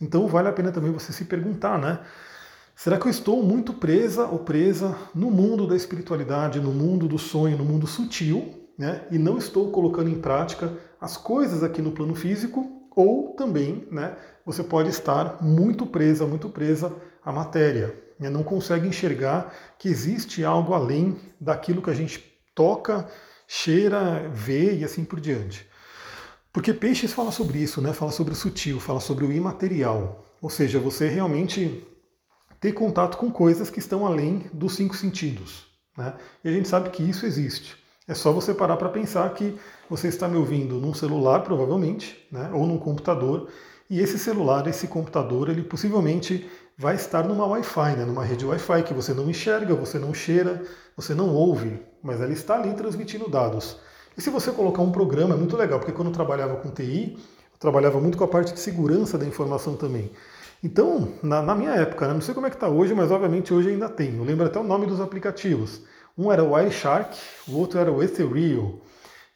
Então 0.00 0.26
vale 0.26 0.48
a 0.48 0.52
pena 0.52 0.72
também 0.72 0.92
você 0.92 1.12
se 1.12 1.24
perguntar, 1.26 1.78
né? 1.78 1.98
Será 2.74 2.96
que 2.98 3.06
eu 3.06 3.10
estou 3.10 3.42
muito 3.42 3.74
presa 3.74 4.24
ou 4.24 4.38
presa 4.38 4.96
no 5.14 5.30
mundo 5.30 5.66
da 5.66 5.76
espiritualidade, 5.76 6.58
no 6.58 6.72
mundo 6.72 7.06
do 7.06 7.18
sonho, 7.18 7.58
no 7.58 7.64
mundo 7.64 7.86
sutil, 7.86 8.54
né? 8.78 9.02
E 9.10 9.18
não 9.18 9.36
estou 9.36 9.70
colocando 9.70 10.08
em 10.08 10.18
prática 10.18 10.72
as 11.00 11.16
coisas 11.16 11.62
aqui 11.62 11.80
no 11.80 11.92
plano 11.92 12.14
físico, 12.14 12.80
ou 12.94 13.34
também, 13.34 13.86
né? 13.90 14.16
Você 14.44 14.62
pode 14.62 14.90
estar 14.90 15.42
muito 15.42 15.86
presa, 15.86 16.26
muito 16.26 16.48
presa 16.48 16.94
à 17.24 17.32
matéria, 17.32 17.94
né? 18.18 18.28
não 18.28 18.42
consegue 18.42 18.88
enxergar 18.88 19.54
que 19.78 19.88
existe 19.88 20.44
algo 20.44 20.74
além 20.74 21.18
daquilo 21.40 21.82
que 21.82 21.90
a 21.90 21.94
gente 21.94 22.18
toca, 22.54 23.08
cheira, 23.46 24.28
vê 24.32 24.76
e 24.76 24.84
assim 24.84 25.04
por 25.04 25.20
diante. 25.20 25.68
Porque 26.52 26.74
Peixes 26.74 27.12
fala 27.12 27.30
sobre 27.30 27.58
isso, 27.58 27.80
né? 27.80 27.92
fala 27.92 28.10
sobre 28.10 28.32
o 28.32 28.36
sutil, 28.36 28.80
fala 28.80 29.00
sobre 29.00 29.24
o 29.24 29.32
imaterial. 29.32 30.24
Ou 30.42 30.50
seja, 30.50 30.80
você 30.80 31.08
realmente 31.08 31.86
ter 32.60 32.72
contato 32.72 33.16
com 33.16 33.30
coisas 33.30 33.70
que 33.70 33.78
estão 33.78 34.04
além 34.04 34.50
dos 34.52 34.74
cinco 34.74 34.96
sentidos. 34.96 35.66
Né? 35.96 36.14
E 36.44 36.48
a 36.48 36.52
gente 36.52 36.68
sabe 36.68 36.90
que 36.90 37.02
isso 37.02 37.24
existe. 37.24 37.79
É 38.10 38.14
só 38.14 38.32
você 38.32 38.52
parar 38.52 38.76
para 38.76 38.88
pensar 38.88 39.32
que 39.34 39.56
você 39.88 40.08
está 40.08 40.26
me 40.26 40.36
ouvindo 40.36 40.80
num 40.80 40.92
celular, 40.92 41.44
provavelmente, 41.44 42.26
né? 42.32 42.50
ou 42.52 42.66
num 42.66 42.76
computador, 42.76 43.46
e 43.88 44.00
esse 44.00 44.18
celular, 44.18 44.66
esse 44.66 44.88
computador, 44.88 45.48
ele 45.48 45.62
possivelmente 45.62 46.50
vai 46.76 46.96
estar 46.96 47.22
numa 47.22 47.46
Wi-Fi, 47.46 47.94
né? 47.94 48.04
numa 48.04 48.24
rede 48.24 48.44
Wi-Fi 48.44 48.82
que 48.82 48.92
você 48.92 49.14
não 49.14 49.30
enxerga, 49.30 49.76
você 49.76 49.96
não 49.96 50.12
cheira, 50.12 50.60
você 50.96 51.14
não 51.14 51.32
ouve, 51.32 51.80
mas 52.02 52.20
ela 52.20 52.32
está 52.32 52.56
ali 52.56 52.74
transmitindo 52.74 53.30
dados. 53.30 53.76
E 54.18 54.20
se 54.20 54.28
você 54.28 54.50
colocar 54.50 54.82
um 54.82 54.90
programa, 54.90 55.36
é 55.36 55.38
muito 55.38 55.56
legal, 55.56 55.78
porque 55.78 55.92
quando 55.92 56.08
eu 56.08 56.14
trabalhava 56.14 56.56
com 56.56 56.68
TI, 56.68 57.14
eu 57.16 57.58
trabalhava 57.60 58.00
muito 58.00 58.18
com 58.18 58.24
a 58.24 58.28
parte 58.28 58.52
de 58.52 58.58
segurança 58.58 59.16
da 59.16 59.24
informação 59.24 59.76
também. 59.76 60.10
Então, 60.64 61.12
na, 61.22 61.40
na 61.40 61.54
minha 61.54 61.76
época, 61.76 62.08
né, 62.08 62.14
não 62.14 62.20
sei 62.20 62.34
como 62.34 62.48
é 62.48 62.50
que 62.50 62.56
está 62.56 62.68
hoje, 62.68 62.92
mas 62.92 63.12
obviamente 63.12 63.54
hoje 63.54 63.68
ainda 63.68 63.88
tem. 63.88 64.16
Eu 64.16 64.24
lembro 64.24 64.46
até 64.46 64.58
o 64.58 64.64
nome 64.64 64.84
dos 64.86 65.00
aplicativos. 65.00 65.82
Um 66.16 66.30
era 66.30 66.42
o 66.42 66.52
Wireshark, 66.52 67.16
o 67.48 67.58
outro 67.58 67.78
era 67.78 67.90
o 67.90 68.02
Ethereal. 68.02 68.80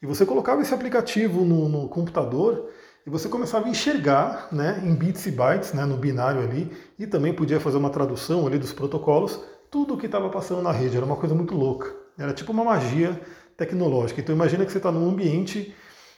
E 0.01 0.05
você 0.05 0.25
colocava 0.25 0.61
esse 0.61 0.73
aplicativo 0.73 1.43
no, 1.43 1.67
no 1.67 1.89
computador 1.89 2.69
e 3.05 3.09
você 3.09 3.29
começava 3.29 3.67
a 3.67 3.69
enxergar 3.69 4.47
né, 4.51 4.81
em 4.83 4.93
bits 4.95 5.25
e 5.25 5.31
bytes, 5.31 5.73
né, 5.73 5.85
no 5.85 5.97
binário 5.97 6.41
ali, 6.41 6.71
e 6.97 7.05
também 7.05 7.33
podia 7.33 7.59
fazer 7.59 7.77
uma 7.77 7.89
tradução 7.89 8.45
ali 8.47 8.57
dos 8.57 8.73
protocolos, 8.73 9.39
tudo 9.69 9.93
o 9.93 9.97
que 9.97 10.07
estava 10.07 10.29
passando 10.29 10.61
na 10.61 10.71
rede. 10.71 10.97
Era 10.97 11.05
uma 11.05 11.15
coisa 11.15 11.35
muito 11.35 11.55
louca. 11.55 11.95
Era 12.17 12.33
tipo 12.33 12.51
uma 12.51 12.63
magia 12.63 13.19
tecnológica. 13.57 14.21
Então 14.21 14.33
imagina 14.33 14.65
que 14.65 14.71
você 14.71 14.77
está 14.77 14.91
num 14.91 15.09
ambiente 15.09 15.73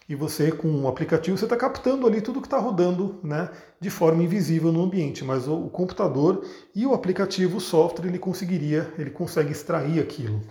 e 0.09 0.15
você 0.15 0.51
com 0.51 0.69
um 0.69 0.87
aplicativo 0.87 1.37
você 1.37 1.45
está 1.45 1.57
captando 1.57 2.07
ali 2.07 2.21
tudo 2.21 2.39
que 2.39 2.47
está 2.47 2.57
rodando 2.57 3.19
né, 3.23 3.49
de 3.79 3.89
forma 3.89 4.23
invisível 4.23 4.71
no 4.71 4.83
ambiente, 4.83 5.23
mas 5.23 5.47
o, 5.47 5.67
computador 5.69 6.45
e 6.73 6.85
o 6.85 6.93
aplicativo, 6.93 7.57
o 7.57 7.61
software, 7.61 8.07
ele 8.07 8.19
conseguiria, 8.19 8.91
ele 8.97 9.09
consegue 9.09 9.51
extrair 9.51 9.99
aquilo. 9.99 10.41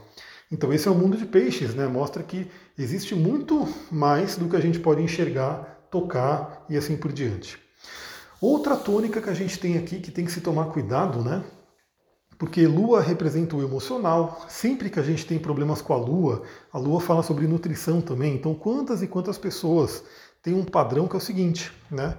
Então 0.52 0.72
esse 0.72 0.86
é 0.86 0.90
o 0.90 0.94
mundo 0.94 1.16
de 1.16 1.26
peixes, 1.26 1.74
né? 1.74 1.86
Mostra 1.88 2.22
que 2.22 2.46
existe 2.78 3.14
muito 3.14 3.66
mais 3.90 4.36
do 4.36 4.48
que 4.48 4.54
a 4.54 4.60
gente 4.60 4.78
pode 4.78 5.02
enxergar, 5.02 5.88
tocar 5.90 6.64
e 6.68 6.76
assim 6.76 6.96
por 6.96 7.12
diante. 7.12 7.58
Outra 8.40 8.76
tônica 8.76 9.20
que 9.20 9.30
a 9.30 9.34
gente 9.34 9.58
tem 9.58 9.78
aqui 9.78 9.98
que 9.98 10.10
tem 10.10 10.24
que 10.24 10.30
se 10.30 10.40
tomar 10.40 10.66
cuidado, 10.66 11.22
né? 11.22 11.42
Porque 12.38 12.66
Lua 12.66 13.00
representa 13.00 13.56
o 13.56 13.62
emocional. 13.62 14.44
Sempre 14.48 14.90
que 14.90 15.00
a 15.00 15.02
gente 15.02 15.26
tem 15.26 15.38
problemas 15.38 15.80
com 15.80 15.94
a 15.94 15.96
Lua, 15.96 16.42
a 16.72 16.78
Lua 16.78 17.00
fala 17.00 17.22
sobre 17.22 17.46
nutrição 17.46 18.00
também. 18.00 18.34
Então, 18.34 18.54
quantas 18.54 19.02
e 19.02 19.06
quantas 19.06 19.38
pessoas 19.38 20.04
têm 20.42 20.54
um 20.54 20.64
padrão 20.64 21.08
que 21.08 21.14
é 21.14 21.18
o 21.18 21.20
seguinte, 21.20 21.72
né? 21.90 22.16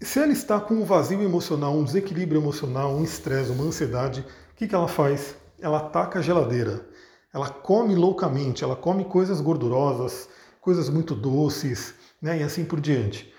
Se 0.00 0.20
ela 0.20 0.32
está 0.32 0.60
com 0.60 0.74
um 0.74 0.84
vazio 0.84 1.20
emocional, 1.20 1.74
um 1.74 1.82
desequilíbrio 1.82 2.40
emocional, 2.40 2.94
um 2.94 3.02
estresse, 3.02 3.50
uma 3.50 3.64
ansiedade, 3.64 4.20
o 4.52 4.54
que, 4.54 4.68
que 4.68 4.74
ela 4.74 4.86
faz? 4.86 5.34
Ela 5.60 5.78
ataca 5.78 6.20
a 6.20 6.22
geladeira. 6.22 6.86
Ela 7.34 7.50
come 7.50 7.96
loucamente, 7.96 8.62
ela 8.62 8.76
come 8.76 9.04
coisas 9.04 9.40
gordurosas, 9.40 10.28
coisas 10.60 10.88
muito 10.88 11.16
doces, 11.16 11.94
né? 12.22 12.38
E 12.38 12.42
assim 12.44 12.64
por 12.64 12.80
diante. 12.80 13.32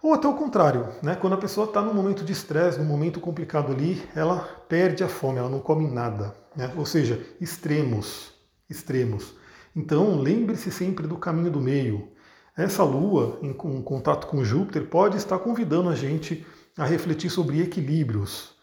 Ou 0.00 0.14
até 0.14 0.28
o 0.28 0.34
contrário, 0.34 0.88
né? 1.02 1.16
quando 1.16 1.32
a 1.32 1.38
pessoa 1.38 1.66
está 1.66 1.82
num 1.82 1.92
momento 1.92 2.24
de 2.24 2.32
estresse, 2.32 2.78
num 2.78 2.84
momento 2.84 3.20
complicado 3.20 3.72
ali, 3.72 4.00
ela 4.14 4.38
perde 4.68 5.02
a 5.02 5.08
fome, 5.08 5.38
ela 5.38 5.48
não 5.48 5.58
come 5.58 5.88
nada. 5.88 6.34
Né? 6.54 6.72
Ou 6.76 6.86
seja, 6.86 7.20
extremos, 7.40 8.32
extremos. 8.70 9.34
Então 9.74 10.16
lembre-se 10.20 10.70
sempre 10.70 11.06
do 11.06 11.16
caminho 11.16 11.50
do 11.50 11.60
meio. 11.60 12.12
Essa 12.56 12.82
lua, 12.84 13.38
em, 13.42 13.52
contato 13.52 14.26
com 14.26 14.44
Júpiter, 14.44 14.86
pode 14.86 15.16
estar 15.16 15.38
convidando 15.38 15.88
a 15.88 15.94
gente 15.94 16.46
a 16.76 16.84
refletir 16.84 17.30
sobre 17.30 17.60
equilíbrios. 17.60 18.56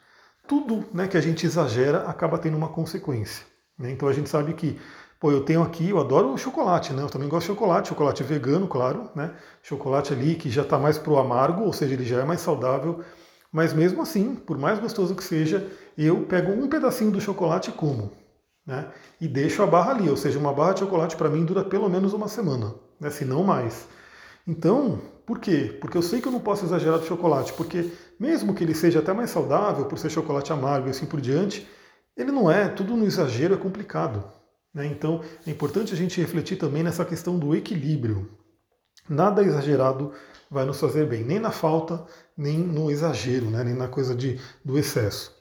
Tudo 0.48 0.86
né, 0.94 1.08
que 1.08 1.18
a 1.18 1.22
gente 1.22 1.46
exagera 1.46 2.04
acaba 2.04 2.38
tendo 2.38 2.58
uma 2.58 2.70
consequência. 2.70 3.46
Né? 3.78 3.92
Então 3.92 4.08
a 4.08 4.14
gente 4.14 4.30
sabe 4.30 4.54
que 4.54 4.80
Pô, 5.26 5.32
eu 5.32 5.42
tenho 5.42 5.64
aqui, 5.64 5.90
eu 5.90 6.00
adoro 6.00 6.38
chocolate, 6.38 6.94
né? 6.94 7.02
Eu 7.02 7.10
também 7.10 7.28
gosto 7.28 7.48
de 7.48 7.54
chocolate, 7.54 7.90
chocolate 7.90 8.22
vegano, 8.22 8.68
claro, 8.68 9.10
né? 9.16 9.34
Chocolate 9.64 10.14
ali 10.14 10.36
que 10.36 10.52
já 10.52 10.62
está 10.62 10.78
mais 10.78 11.00
pro 11.00 11.18
amargo, 11.18 11.64
ou 11.64 11.74
seja, 11.74 11.96
ele 11.96 12.06
já 12.06 12.22
é 12.22 12.24
mais 12.24 12.42
saudável. 12.42 13.04
Mas 13.52 13.74
mesmo 13.74 14.04
assim, 14.04 14.36
por 14.36 14.56
mais 14.60 14.78
gostoso 14.78 15.16
que 15.16 15.24
seja, 15.24 15.68
eu 15.98 16.26
pego 16.26 16.52
um 16.52 16.70
pedacinho 16.70 17.10
do 17.10 17.20
chocolate 17.20 17.72
e 17.72 17.74
como, 17.74 18.12
né? 18.68 18.88
E 19.20 19.28
deixo 19.28 19.64
a 19.64 19.66
barra 19.66 19.94
ali, 19.94 20.08
ou 20.08 20.16
seja, 20.16 20.38
uma 20.38 20.54
barra 20.54 20.74
de 20.74 20.82
chocolate 20.82 21.16
para 21.16 21.28
mim 21.28 21.44
dura 21.44 21.64
pelo 21.64 21.90
menos 21.90 22.14
uma 22.14 22.28
semana, 22.28 22.76
né? 23.00 23.10
Se 23.10 23.26
não 23.26 23.44
mais. 23.44 23.88
Então, 24.48 25.02
por 25.26 25.40
quê? 25.40 25.76
Porque 25.82 25.98
eu 25.98 26.04
sei 26.04 26.22
que 26.22 26.28
eu 26.28 26.32
não 26.32 26.40
posso 26.40 26.66
exagerar 26.66 27.00
do 27.00 27.06
chocolate, 27.08 27.52
porque 27.54 27.92
mesmo 28.20 28.54
que 28.54 28.64
ele 28.64 28.76
seja 28.76 29.00
até 29.00 29.12
mais 29.12 29.32
saudável 29.32 29.86
por 29.86 29.98
ser 29.98 30.12
chocolate 30.12 30.54
amargo 30.54 30.86
e 30.86 30.92
assim 30.92 31.08
por 31.08 31.20
diante, 31.20 31.68
ele 32.16 32.32
não 32.32 32.52
é, 32.52 32.68
tudo 32.68 32.96
no 32.96 33.06
exagero 33.06 33.56
é 33.56 33.58
complicado. 33.58 34.24
Né? 34.76 34.86
Então 34.88 35.22
é 35.48 35.50
importante 35.50 35.94
a 35.94 35.98
gente 35.98 36.20
refletir 36.20 36.58
também 36.58 36.84
nessa 36.84 37.06
questão 37.06 37.40
do 37.40 37.56
equilíbrio. 37.56 38.30
Nada 39.10 39.42
exagerado 39.42 40.12
vai 40.52 40.66
nos 40.66 40.80
fazer 40.80 41.08
bem, 41.08 41.24
nem 41.24 41.40
na 41.40 41.52
falta, 41.52 42.06
nem 42.38 42.58
no 42.60 42.92
exagero, 42.92 43.46
né? 43.50 43.64
nem 43.64 43.74
na 43.74 43.88
coisa 43.88 44.14
de, 44.14 44.40
do 44.64 44.78
excesso. 44.78 45.34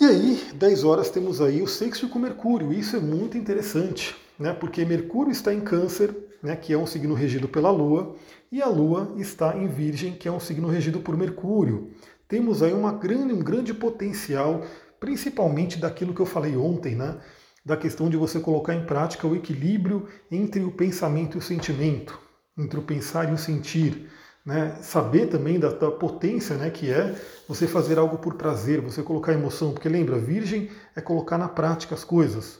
E 0.00 0.04
aí, 0.04 0.42
10 0.54 0.84
horas, 0.84 1.10
temos 1.10 1.40
aí 1.40 1.62
o 1.62 1.68
sexto 1.68 2.08
com 2.08 2.18
Mercúrio. 2.18 2.72
Isso 2.72 2.96
é 2.96 3.00
muito 3.00 3.38
interessante, 3.38 4.16
né? 4.38 4.52
porque 4.52 4.84
Mercúrio 4.84 5.30
está 5.30 5.54
em 5.54 5.60
Câncer, 5.60 6.14
né? 6.42 6.56
que 6.56 6.72
é 6.72 6.78
um 6.78 6.86
signo 6.86 7.14
regido 7.14 7.46
pela 7.46 7.70
Lua, 7.70 8.16
e 8.50 8.60
a 8.60 8.66
Lua 8.66 9.14
está 9.16 9.56
em 9.56 9.68
Virgem, 9.68 10.14
que 10.14 10.26
é 10.26 10.32
um 10.32 10.40
signo 10.40 10.68
regido 10.68 11.00
por 11.00 11.16
Mercúrio. 11.16 11.90
Temos 12.26 12.62
aí 12.62 12.72
uma 12.72 12.92
grande, 12.92 13.32
um 13.32 13.40
grande 13.40 13.72
potencial, 13.72 14.62
principalmente 14.98 15.78
daquilo 15.78 16.14
que 16.14 16.20
eu 16.20 16.26
falei 16.26 16.56
ontem, 16.56 16.94
né? 16.94 17.18
Da 17.64 17.76
questão 17.76 18.08
de 18.10 18.16
você 18.16 18.40
colocar 18.40 18.74
em 18.74 18.84
prática 18.84 19.26
o 19.26 19.36
equilíbrio 19.36 20.08
entre 20.30 20.62
o 20.64 20.72
pensamento 20.72 21.36
e 21.36 21.38
o 21.38 21.42
sentimento, 21.42 22.18
entre 22.58 22.78
o 22.78 22.82
pensar 22.82 23.30
e 23.30 23.32
o 23.32 23.38
sentir. 23.38 24.10
Né? 24.44 24.76
Saber 24.82 25.26
também 25.26 25.60
da, 25.60 25.68
da, 25.68 25.90
potência 25.90 26.56
né, 26.56 26.68
que 26.70 26.90
é 26.90 27.14
você 27.48 27.66
fazer 27.68 27.98
algo 27.98 28.18
por 28.18 28.34
prazer, 28.34 28.80
você 28.80 29.02
colocar 29.02 29.32
emoção, 29.32 29.72
porque 29.72 29.88
lembra, 29.88 30.18
virgem 30.18 30.68
é 30.96 31.00
colocar 31.00 31.38
na 31.38 31.48
prática 31.48 31.94
as 31.94 32.02
coisas. 32.02 32.58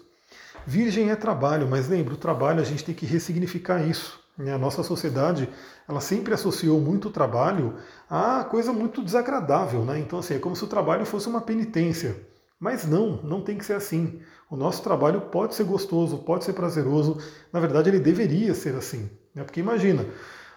Virgem 0.65 1.11
é 1.11 1.17
trabalho, 1.17 1.67
mas 1.69 1.89
lembra, 1.89 2.15
o 2.15 2.19
trabalho 2.19 2.61
a 2.61 2.65
gente 2.65 2.85
tem 2.85 2.95
que 2.95 3.05
ressignificar 3.05 3.85
isso. 3.85 4.21
Né? 4.39 4.55
A 4.55 4.59
nossa 4.59 4.85
sociedade 4.85 5.49
ela 5.89 6.01
sempre 6.01 6.33
associou 6.33 6.81
muito 6.81 7.09
o 7.09 7.11
trabalho 7.11 7.75
a 8.09 8.45
coisa 8.45 8.73
muito 8.73 9.03
desagradável. 9.03 9.85
Né? 9.85 9.99
Então, 9.99 10.21
assim, 10.21 10.35
é 10.35 10.39
como 10.39 10.55
se 10.55 10.63
o 10.65 10.69
trabalho 10.69 11.05
fosse 11.05 11.29
uma 11.29 11.41
penitência. 11.41 12.17
Mas 12.61 12.87
não, 12.87 13.21
não 13.25 13.43
tem 13.43 13.59
que 13.59 13.65
ser 13.65 13.73
assim. 13.73 14.21
O 14.53 14.57
nosso 14.57 14.83
trabalho 14.83 15.19
pode 15.19 15.55
ser 15.55 15.65
gostoso, 15.65 16.19
pode 16.19 16.45
ser 16.45 16.53
prazeroso. 16.53 17.17
Na 17.51 17.59
verdade, 17.59 17.89
ele 17.89 17.99
deveria 17.99 18.53
ser 18.53 18.75
assim. 18.75 19.09
Né? 19.35 19.45
Porque 19.45 19.61
imagina, 19.61 20.05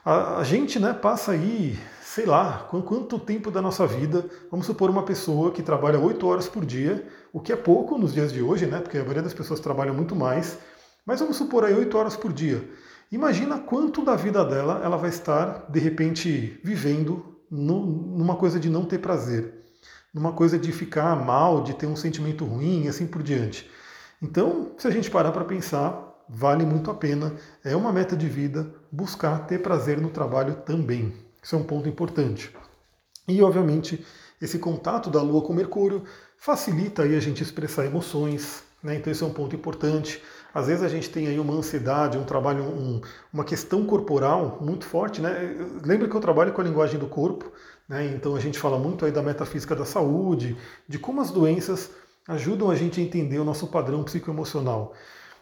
a, 0.04 0.40
a 0.40 0.44
gente 0.44 0.78
né, 0.78 0.92
passa 0.92 1.32
aí, 1.32 1.80
sei 2.04 2.26
lá, 2.26 2.68
quanto 2.70 3.18
tempo 3.18 3.50
da 3.50 3.62
nossa 3.62 3.88
vida, 3.88 4.26
vamos 4.52 4.66
supor 4.66 4.90
uma 4.90 5.04
pessoa 5.04 5.50
que 5.50 5.64
trabalha 5.64 5.98
oito 5.98 6.28
horas 6.28 6.46
por 6.46 6.66
dia, 6.66 7.08
o 7.32 7.40
que 7.40 7.54
é 7.54 7.56
pouco 7.56 7.98
nos 7.98 8.14
dias 8.14 8.34
de 8.34 8.42
hoje, 8.42 8.66
né? 8.66 8.82
Porque 8.82 8.98
a 8.98 9.00
maioria 9.00 9.24
das 9.24 9.34
pessoas 9.34 9.62
trabalha 9.62 9.94
muito 9.94 10.14
mais. 10.14 10.58
Mas 11.06 11.22
vamos 11.22 11.38
supor 11.38 11.64
aí 11.64 11.74
oito 11.74 11.98
horas 11.98 12.18
por 12.18 12.34
dia. 12.34 12.70
Imagina 13.10 13.60
quanto 13.60 14.04
da 14.04 14.18
vida 14.18 14.44
dela 14.44 14.82
ela 14.84 14.98
vai 14.98 15.10
estar, 15.10 15.68
de 15.70 15.80
repente, 15.80 16.60
vivendo 16.66 17.38
no, 17.50 17.86
numa 17.86 18.36
coisa 18.36 18.60
de 18.60 18.70
não 18.70 18.84
ter 18.84 18.98
prazer 18.98 19.64
numa 20.14 20.32
coisa 20.32 20.58
de 20.58 20.72
ficar 20.72 21.14
mal, 21.14 21.62
de 21.62 21.74
ter 21.74 21.88
um 21.88 21.96
sentimento 21.98 22.46
ruim 22.46 22.86
e 22.86 22.88
assim 22.88 23.06
por 23.06 23.22
diante. 23.22 23.70
Então, 24.26 24.72
se 24.76 24.88
a 24.88 24.92
gente 24.92 25.12
parar 25.12 25.32
para 25.32 25.46
pensar, 25.46 26.20
vale 26.28 26.66
muito 26.66 26.90
a 26.90 26.96
pena, 26.96 27.32
é 27.64 27.76
uma 27.76 27.94
meta 27.94 28.18
de 28.18 28.28
vida 28.28 28.74
buscar 28.92 29.46
ter 29.46 29.62
prazer 29.62 30.02
no 30.02 30.10
trabalho 30.10 30.56
também. 30.66 31.14
Isso 31.44 31.56
é 31.56 31.60
um 31.60 31.64
ponto 31.64 31.88
importante. 31.88 32.52
E, 33.28 33.40
obviamente, 33.44 34.04
esse 34.42 34.58
contato 34.58 35.12
da 35.12 35.22
Lua 35.22 35.44
com 35.44 35.54
Mercúrio 35.54 36.04
facilita 36.40 37.04
aí 37.04 37.16
a 37.16 37.20
gente 37.20 37.44
expressar 37.44 37.86
emoções, 37.86 38.64
né? 38.82 38.96
então 38.96 39.12
esse 39.12 39.24
é 39.24 39.28
um 39.28 39.34
ponto 39.34 39.56
importante. 39.56 40.20
Às 40.52 40.66
vezes 40.66 40.84
a 40.84 40.90
gente 40.90 41.12
tem 41.12 41.28
aí 41.28 41.40
uma 41.40 41.54
ansiedade, 41.54 42.18
um 42.18 42.24
trabalho, 42.24 42.64
um, 42.64 43.02
uma 43.32 43.44
questão 43.44 43.86
corporal 43.86 44.58
muito 44.60 44.86
forte. 44.86 45.22
Né? 45.22 45.56
Lembra 45.84 46.08
que 46.08 46.16
eu 46.16 46.22
trabalho 46.22 46.52
com 46.52 46.62
a 46.62 46.64
linguagem 46.64 47.00
do 47.00 47.08
corpo, 47.08 47.52
né? 47.88 48.06
Então 48.08 48.36
a 48.36 48.40
gente 48.40 48.58
fala 48.58 48.80
muito 48.80 49.06
aí 49.06 49.12
da 49.12 49.22
metafísica 49.22 49.76
da 49.76 49.86
saúde, 49.86 50.58
de 50.88 50.98
como 50.98 51.22
as 51.22 51.30
doenças 51.30 51.92
ajudam 52.28 52.70
a 52.70 52.76
gente 52.76 53.00
a 53.00 53.04
entender 53.04 53.40
o 53.40 53.46
nosso 53.46 53.68
padrão 53.68 54.04
psicoemocional. 54.04 54.94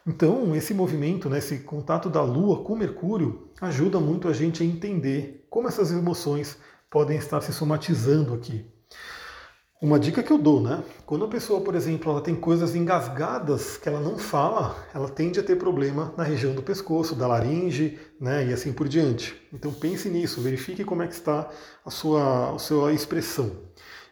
Então, 0.05 0.53
esse 0.55 0.73
movimento, 0.73 1.29
né, 1.29 1.37
esse 1.37 1.59
contato 1.59 2.09
da 2.09 2.21
Lua 2.21 2.63
com 2.63 2.75
Mercúrio, 2.75 3.47
ajuda 3.61 3.99
muito 3.99 4.27
a 4.27 4.33
gente 4.33 4.61
a 4.61 4.65
entender 4.65 5.45
como 5.49 5.67
essas 5.67 5.91
emoções 5.91 6.57
podem 6.89 7.17
estar 7.17 7.41
se 7.41 7.53
somatizando 7.53 8.33
aqui. 8.33 8.65
Uma 9.81 9.99
dica 9.99 10.23
que 10.23 10.31
eu 10.31 10.37
dou, 10.37 10.61
né? 10.61 10.81
Quando 11.05 11.25
a 11.25 11.27
pessoa, 11.27 11.59
por 11.59 11.75
exemplo, 11.75 12.09
ela 12.09 12.21
tem 12.21 12.35
coisas 12.35 12.73
engasgadas 12.73 13.75
que 13.75 13.89
ela 13.89 13.99
não 13.99 14.17
fala, 14.17 14.77
ela 14.93 15.09
tende 15.09 15.41
a 15.41 15.43
ter 15.43 15.57
problema 15.57 16.13
na 16.15 16.23
região 16.23 16.55
do 16.55 16.63
pescoço, 16.63 17.15
da 17.15 17.27
laringe, 17.27 17.99
né? 18.19 18.47
E 18.47 18.53
assim 18.53 18.71
por 18.71 18.87
diante. 18.87 19.35
Então 19.51 19.73
pense 19.73 20.07
nisso, 20.07 20.39
verifique 20.39 20.85
como 20.85 21.03
é 21.03 21.07
que 21.07 21.13
está 21.13 21.49
a 21.85 21.91
sua, 21.91 22.55
a 22.55 22.59
sua 22.59 22.93
expressão. 22.93 23.51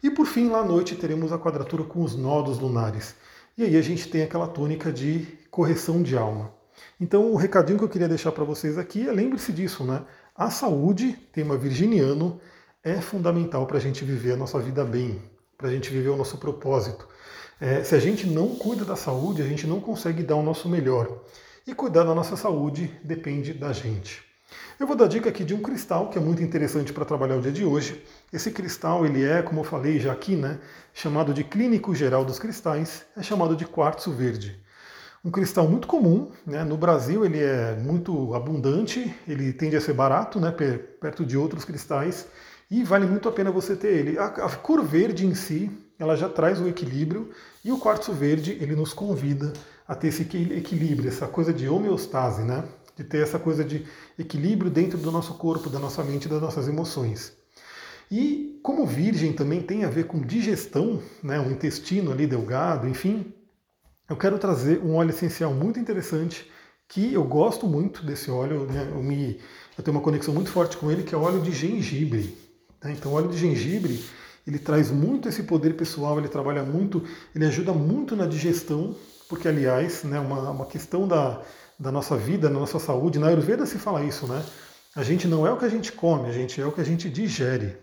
E 0.03 0.09
por 0.09 0.25
fim, 0.25 0.49
lá 0.49 0.59
à 0.59 0.65
noite, 0.65 0.95
teremos 0.95 1.31
a 1.31 1.37
quadratura 1.37 1.83
com 1.83 2.03
os 2.03 2.15
nodos 2.15 2.57
lunares. 2.57 3.15
E 3.57 3.63
aí 3.63 3.77
a 3.77 3.81
gente 3.81 4.09
tem 4.09 4.23
aquela 4.23 4.47
tônica 4.47 4.91
de 4.91 5.27
correção 5.51 6.01
de 6.01 6.17
alma. 6.17 6.51
Então 6.99 7.31
o 7.31 7.35
recadinho 7.35 7.77
que 7.77 7.83
eu 7.83 7.89
queria 7.89 8.07
deixar 8.07 8.31
para 8.31 8.43
vocês 8.43 8.77
aqui 8.77 9.07
é 9.07 9.11
lembre-se 9.11 9.51
disso, 9.51 9.83
né? 9.83 10.03
A 10.35 10.49
saúde, 10.49 11.13
tema 11.31 11.55
virginiano, 11.57 12.39
é 12.83 12.99
fundamental 12.99 13.67
para 13.67 13.77
a 13.77 13.81
gente 13.81 14.03
viver 14.03 14.31
a 14.31 14.37
nossa 14.37 14.57
vida 14.57 14.83
bem, 14.83 15.21
para 15.57 15.67
a 15.67 15.71
gente 15.71 15.91
viver 15.91 16.09
o 16.09 16.17
nosso 16.17 16.37
propósito. 16.37 17.07
É, 17.59 17.83
se 17.83 17.93
a 17.93 17.99
gente 17.99 18.25
não 18.25 18.55
cuida 18.55 18.83
da 18.83 18.95
saúde, 18.95 19.43
a 19.43 19.45
gente 19.45 19.67
não 19.67 19.79
consegue 19.79 20.23
dar 20.23 20.35
o 20.35 20.41
nosso 20.41 20.67
melhor. 20.67 21.21
E 21.67 21.75
cuidar 21.75 22.03
da 22.03 22.15
nossa 22.15 22.35
saúde 22.35 22.91
depende 23.03 23.53
da 23.53 23.71
gente. 23.71 24.30
Eu 24.79 24.87
vou 24.87 24.95
dar 24.95 25.07
dica 25.07 25.29
aqui 25.29 25.43
de 25.43 25.53
um 25.53 25.61
cristal 25.61 26.09
que 26.09 26.17
é 26.17 26.21
muito 26.21 26.41
interessante 26.41 26.91
para 26.91 27.05
trabalhar 27.05 27.37
o 27.37 27.41
dia 27.41 27.51
de 27.51 27.63
hoje. 27.63 28.03
Esse 28.33 28.51
cristal, 28.51 29.05
ele 29.05 29.23
é, 29.23 29.41
como 29.41 29.59
eu 29.59 29.63
falei 29.63 29.99
já 29.99 30.11
aqui, 30.11 30.35
né, 30.35 30.59
chamado 30.93 31.33
de 31.33 31.43
clínico 31.43 31.93
geral 31.93 32.25
dos 32.25 32.39
cristais, 32.39 33.05
é 33.15 33.21
chamado 33.21 33.55
de 33.55 33.65
quartzo 33.65 34.11
verde. 34.11 34.59
Um 35.23 35.29
cristal 35.29 35.67
muito 35.67 35.87
comum, 35.87 36.31
né, 36.47 36.63
no 36.63 36.75
Brasil 36.75 37.23
ele 37.23 37.39
é 37.39 37.75
muito 37.75 38.33
abundante, 38.33 39.15
ele 39.27 39.53
tende 39.53 39.75
a 39.75 39.81
ser 39.81 39.93
barato, 39.93 40.39
né, 40.39 40.51
perto 40.51 41.23
de 41.23 41.37
outros 41.37 41.63
cristais, 41.63 42.27
e 42.71 42.83
vale 42.83 43.05
muito 43.05 43.29
a 43.29 43.31
pena 43.31 43.51
você 43.51 43.75
ter 43.75 43.93
ele. 43.93 44.17
A, 44.17 44.25
a 44.25 44.49
cor 44.49 44.83
verde 44.83 45.27
em 45.27 45.35
si, 45.35 45.69
ela 45.99 46.15
já 46.15 46.27
traz 46.27 46.59
o 46.59 46.67
equilíbrio, 46.67 47.29
e 47.63 47.71
o 47.71 47.77
quartzo 47.77 48.13
verde, 48.13 48.57
ele 48.59 48.75
nos 48.75 48.93
convida 48.93 49.53
a 49.87 49.93
ter 49.93 50.07
esse 50.07 50.23
equilíbrio, 50.23 51.07
essa 51.07 51.27
coisa 51.27 51.53
de 51.53 51.69
homeostase, 51.69 52.41
né? 52.41 52.63
De 52.95 53.03
ter 53.03 53.23
essa 53.23 53.39
coisa 53.39 53.63
de 53.63 53.85
equilíbrio 54.17 54.69
dentro 54.69 54.97
do 54.97 55.11
nosso 55.11 55.35
corpo, 55.35 55.69
da 55.69 55.79
nossa 55.79 56.03
mente, 56.03 56.27
das 56.27 56.41
nossas 56.41 56.67
emoções. 56.67 57.33
E 58.09 58.59
como 58.61 58.85
virgem 58.85 59.31
também 59.31 59.61
tem 59.61 59.85
a 59.85 59.89
ver 59.89 60.05
com 60.05 60.19
digestão, 60.19 61.01
né, 61.23 61.39
o 61.39 61.49
intestino 61.49 62.11
ali 62.11 62.27
delgado, 62.27 62.87
enfim, 62.87 63.33
eu 64.09 64.17
quero 64.17 64.37
trazer 64.37 64.79
um 64.83 64.95
óleo 64.95 65.11
essencial 65.11 65.53
muito 65.53 65.79
interessante 65.79 66.51
que 66.87 67.13
eu 67.13 67.23
gosto 67.23 67.65
muito 67.65 68.05
desse 68.05 68.29
óleo, 68.29 68.65
né, 68.65 68.89
eu, 68.91 69.01
me, 69.01 69.39
eu 69.77 69.83
tenho 69.83 69.95
uma 69.95 70.03
conexão 70.03 70.33
muito 70.33 70.51
forte 70.51 70.75
com 70.75 70.91
ele, 70.91 71.03
que 71.03 71.15
é 71.15 71.17
o 71.17 71.21
óleo 71.21 71.41
de 71.41 71.53
gengibre. 71.53 72.37
Né? 72.83 72.91
Então, 72.91 73.13
o 73.13 73.15
óleo 73.15 73.29
de 73.29 73.37
gengibre 73.37 74.03
ele 74.45 74.59
traz 74.59 74.91
muito 74.91 75.29
esse 75.29 75.43
poder 75.43 75.75
pessoal, 75.75 76.17
ele 76.17 76.27
trabalha 76.27 76.63
muito, 76.63 77.03
ele 77.33 77.45
ajuda 77.45 77.71
muito 77.71 78.15
na 78.15 78.25
digestão, 78.25 78.95
porque 79.29 79.47
aliás, 79.47 80.03
né, 80.03 80.19
uma, 80.19 80.51
uma 80.51 80.65
questão 80.65 81.07
da, 81.07 81.41
da 81.81 81.91
nossa 81.91 82.15
vida, 82.15 82.47
da 82.47 82.53
nossa 82.53 82.77
saúde. 82.77 83.17
Na 83.17 83.27
Ayurveda 83.27 83.65
se 83.65 83.79
fala 83.79 84.03
isso, 84.03 84.27
né? 84.27 84.45
A 84.95 85.01
gente 85.01 85.27
não 85.27 85.47
é 85.47 85.51
o 85.51 85.57
que 85.57 85.65
a 85.65 85.69
gente 85.69 85.91
come, 85.91 86.29
a 86.29 86.31
gente 86.31 86.61
é 86.61 86.65
o 86.65 86.71
que 86.71 86.79
a 86.79 86.85
gente 86.85 87.09
digere. 87.09 87.75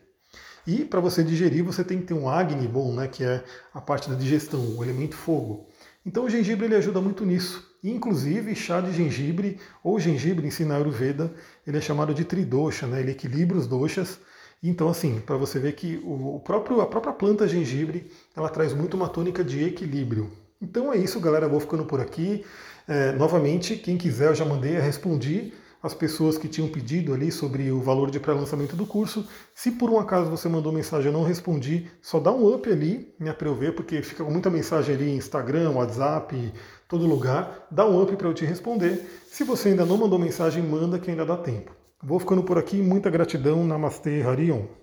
E 0.64 0.84
para 0.84 1.00
você 1.00 1.24
digerir, 1.24 1.64
você 1.64 1.82
tem 1.82 1.98
que 1.98 2.06
ter 2.06 2.14
um 2.14 2.28
Agni 2.28 2.68
bom, 2.68 2.94
né, 2.94 3.08
que 3.08 3.24
é 3.24 3.42
a 3.74 3.80
parte 3.80 4.08
da 4.08 4.14
digestão, 4.14 4.76
o 4.76 4.84
elemento 4.84 5.16
fogo. 5.16 5.66
Então 6.06 6.24
o 6.24 6.30
gengibre 6.30 6.66
ele 6.66 6.76
ajuda 6.76 7.00
muito 7.00 7.24
nisso. 7.24 7.66
Inclusive, 7.82 8.54
chá 8.54 8.80
de 8.80 8.92
gengibre 8.92 9.58
ou 9.82 9.98
gengibre 9.98 10.46
em 10.46 10.50
si 10.50 10.64
na 10.64 10.76
Ayurveda, 10.76 11.32
ele 11.66 11.78
é 11.78 11.80
chamado 11.80 12.14
de 12.14 12.24
tridosha, 12.24 12.86
né? 12.86 13.00
ele 13.00 13.12
equilibra 13.12 13.58
os 13.58 13.66
doshas. 13.66 14.20
Então, 14.62 14.88
assim, 14.88 15.20
para 15.20 15.36
você 15.36 15.58
ver 15.58 15.72
que 15.72 16.00
o 16.04 16.40
próprio, 16.40 16.80
a 16.80 16.86
própria 16.86 17.12
planta 17.12 17.48
gengibre, 17.48 18.10
ela 18.36 18.48
traz 18.48 18.72
muito 18.72 18.96
uma 18.96 19.08
tônica 19.08 19.42
de 19.42 19.64
equilíbrio. 19.64 20.30
Então 20.60 20.92
é 20.92 20.96
isso, 20.96 21.20
galera. 21.20 21.46
Eu 21.46 21.50
vou 21.50 21.60
ficando 21.60 21.84
por 21.84 22.00
aqui. 22.00 22.44
É, 22.86 23.12
novamente, 23.12 23.76
quem 23.76 23.96
quiser, 23.96 24.28
eu 24.28 24.34
já 24.34 24.44
mandei, 24.44 24.76
eu 24.76 24.82
respondi 24.82 25.52
as 25.82 25.94
pessoas 25.94 26.36
que 26.36 26.48
tinham 26.48 26.68
pedido 26.68 27.14
ali 27.14 27.30
sobre 27.30 27.70
o 27.70 27.80
valor 27.80 28.10
de 28.10 28.18
pré-lançamento 28.18 28.74
do 28.74 28.84
curso. 28.84 29.26
Se 29.54 29.70
por 29.70 29.90
um 29.90 29.98
acaso 29.98 30.28
você 30.28 30.48
mandou 30.48 30.72
mensagem 30.72 31.06
e 31.06 31.08
eu 31.14 31.16
não 31.16 31.24
respondi, 31.24 31.88
só 32.02 32.18
dá 32.18 32.32
um 32.32 32.52
up 32.52 32.68
ali 32.68 33.14
né, 33.18 33.32
para 33.32 33.48
eu 33.48 33.54
ver, 33.54 33.74
porque 33.74 34.02
fica 34.02 34.24
muita 34.24 34.50
mensagem 34.50 34.94
ali 34.94 35.14
Instagram, 35.14 35.70
WhatsApp, 35.70 36.52
todo 36.88 37.06
lugar. 37.06 37.66
Dá 37.70 37.86
um 37.86 38.02
up 38.02 38.16
para 38.16 38.26
eu 38.26 38.34
te 38.34 38.44
responder. 38.44 39.00
Se 39.30 39.44
você 39.44 39.68
ainda 39.68 39.84
não 39.84 39.96
mandou 39.96 40.18
mensagem, 40.18 40.62
manda 40.62 40.98
que 40.98 41.10
ainda 41.10 41.24
dá 41.24 41.36
tempo. 41.36 41.72
Vou 42.02 42.18
ficando 42.18 42.42
por 42.42 42.58
aqui. 42.58 42.76
Muita 42.76 43.10
gratidão. 43.10 43.64
Namastê, 43.64 44.22
Harion. 44.22 44.77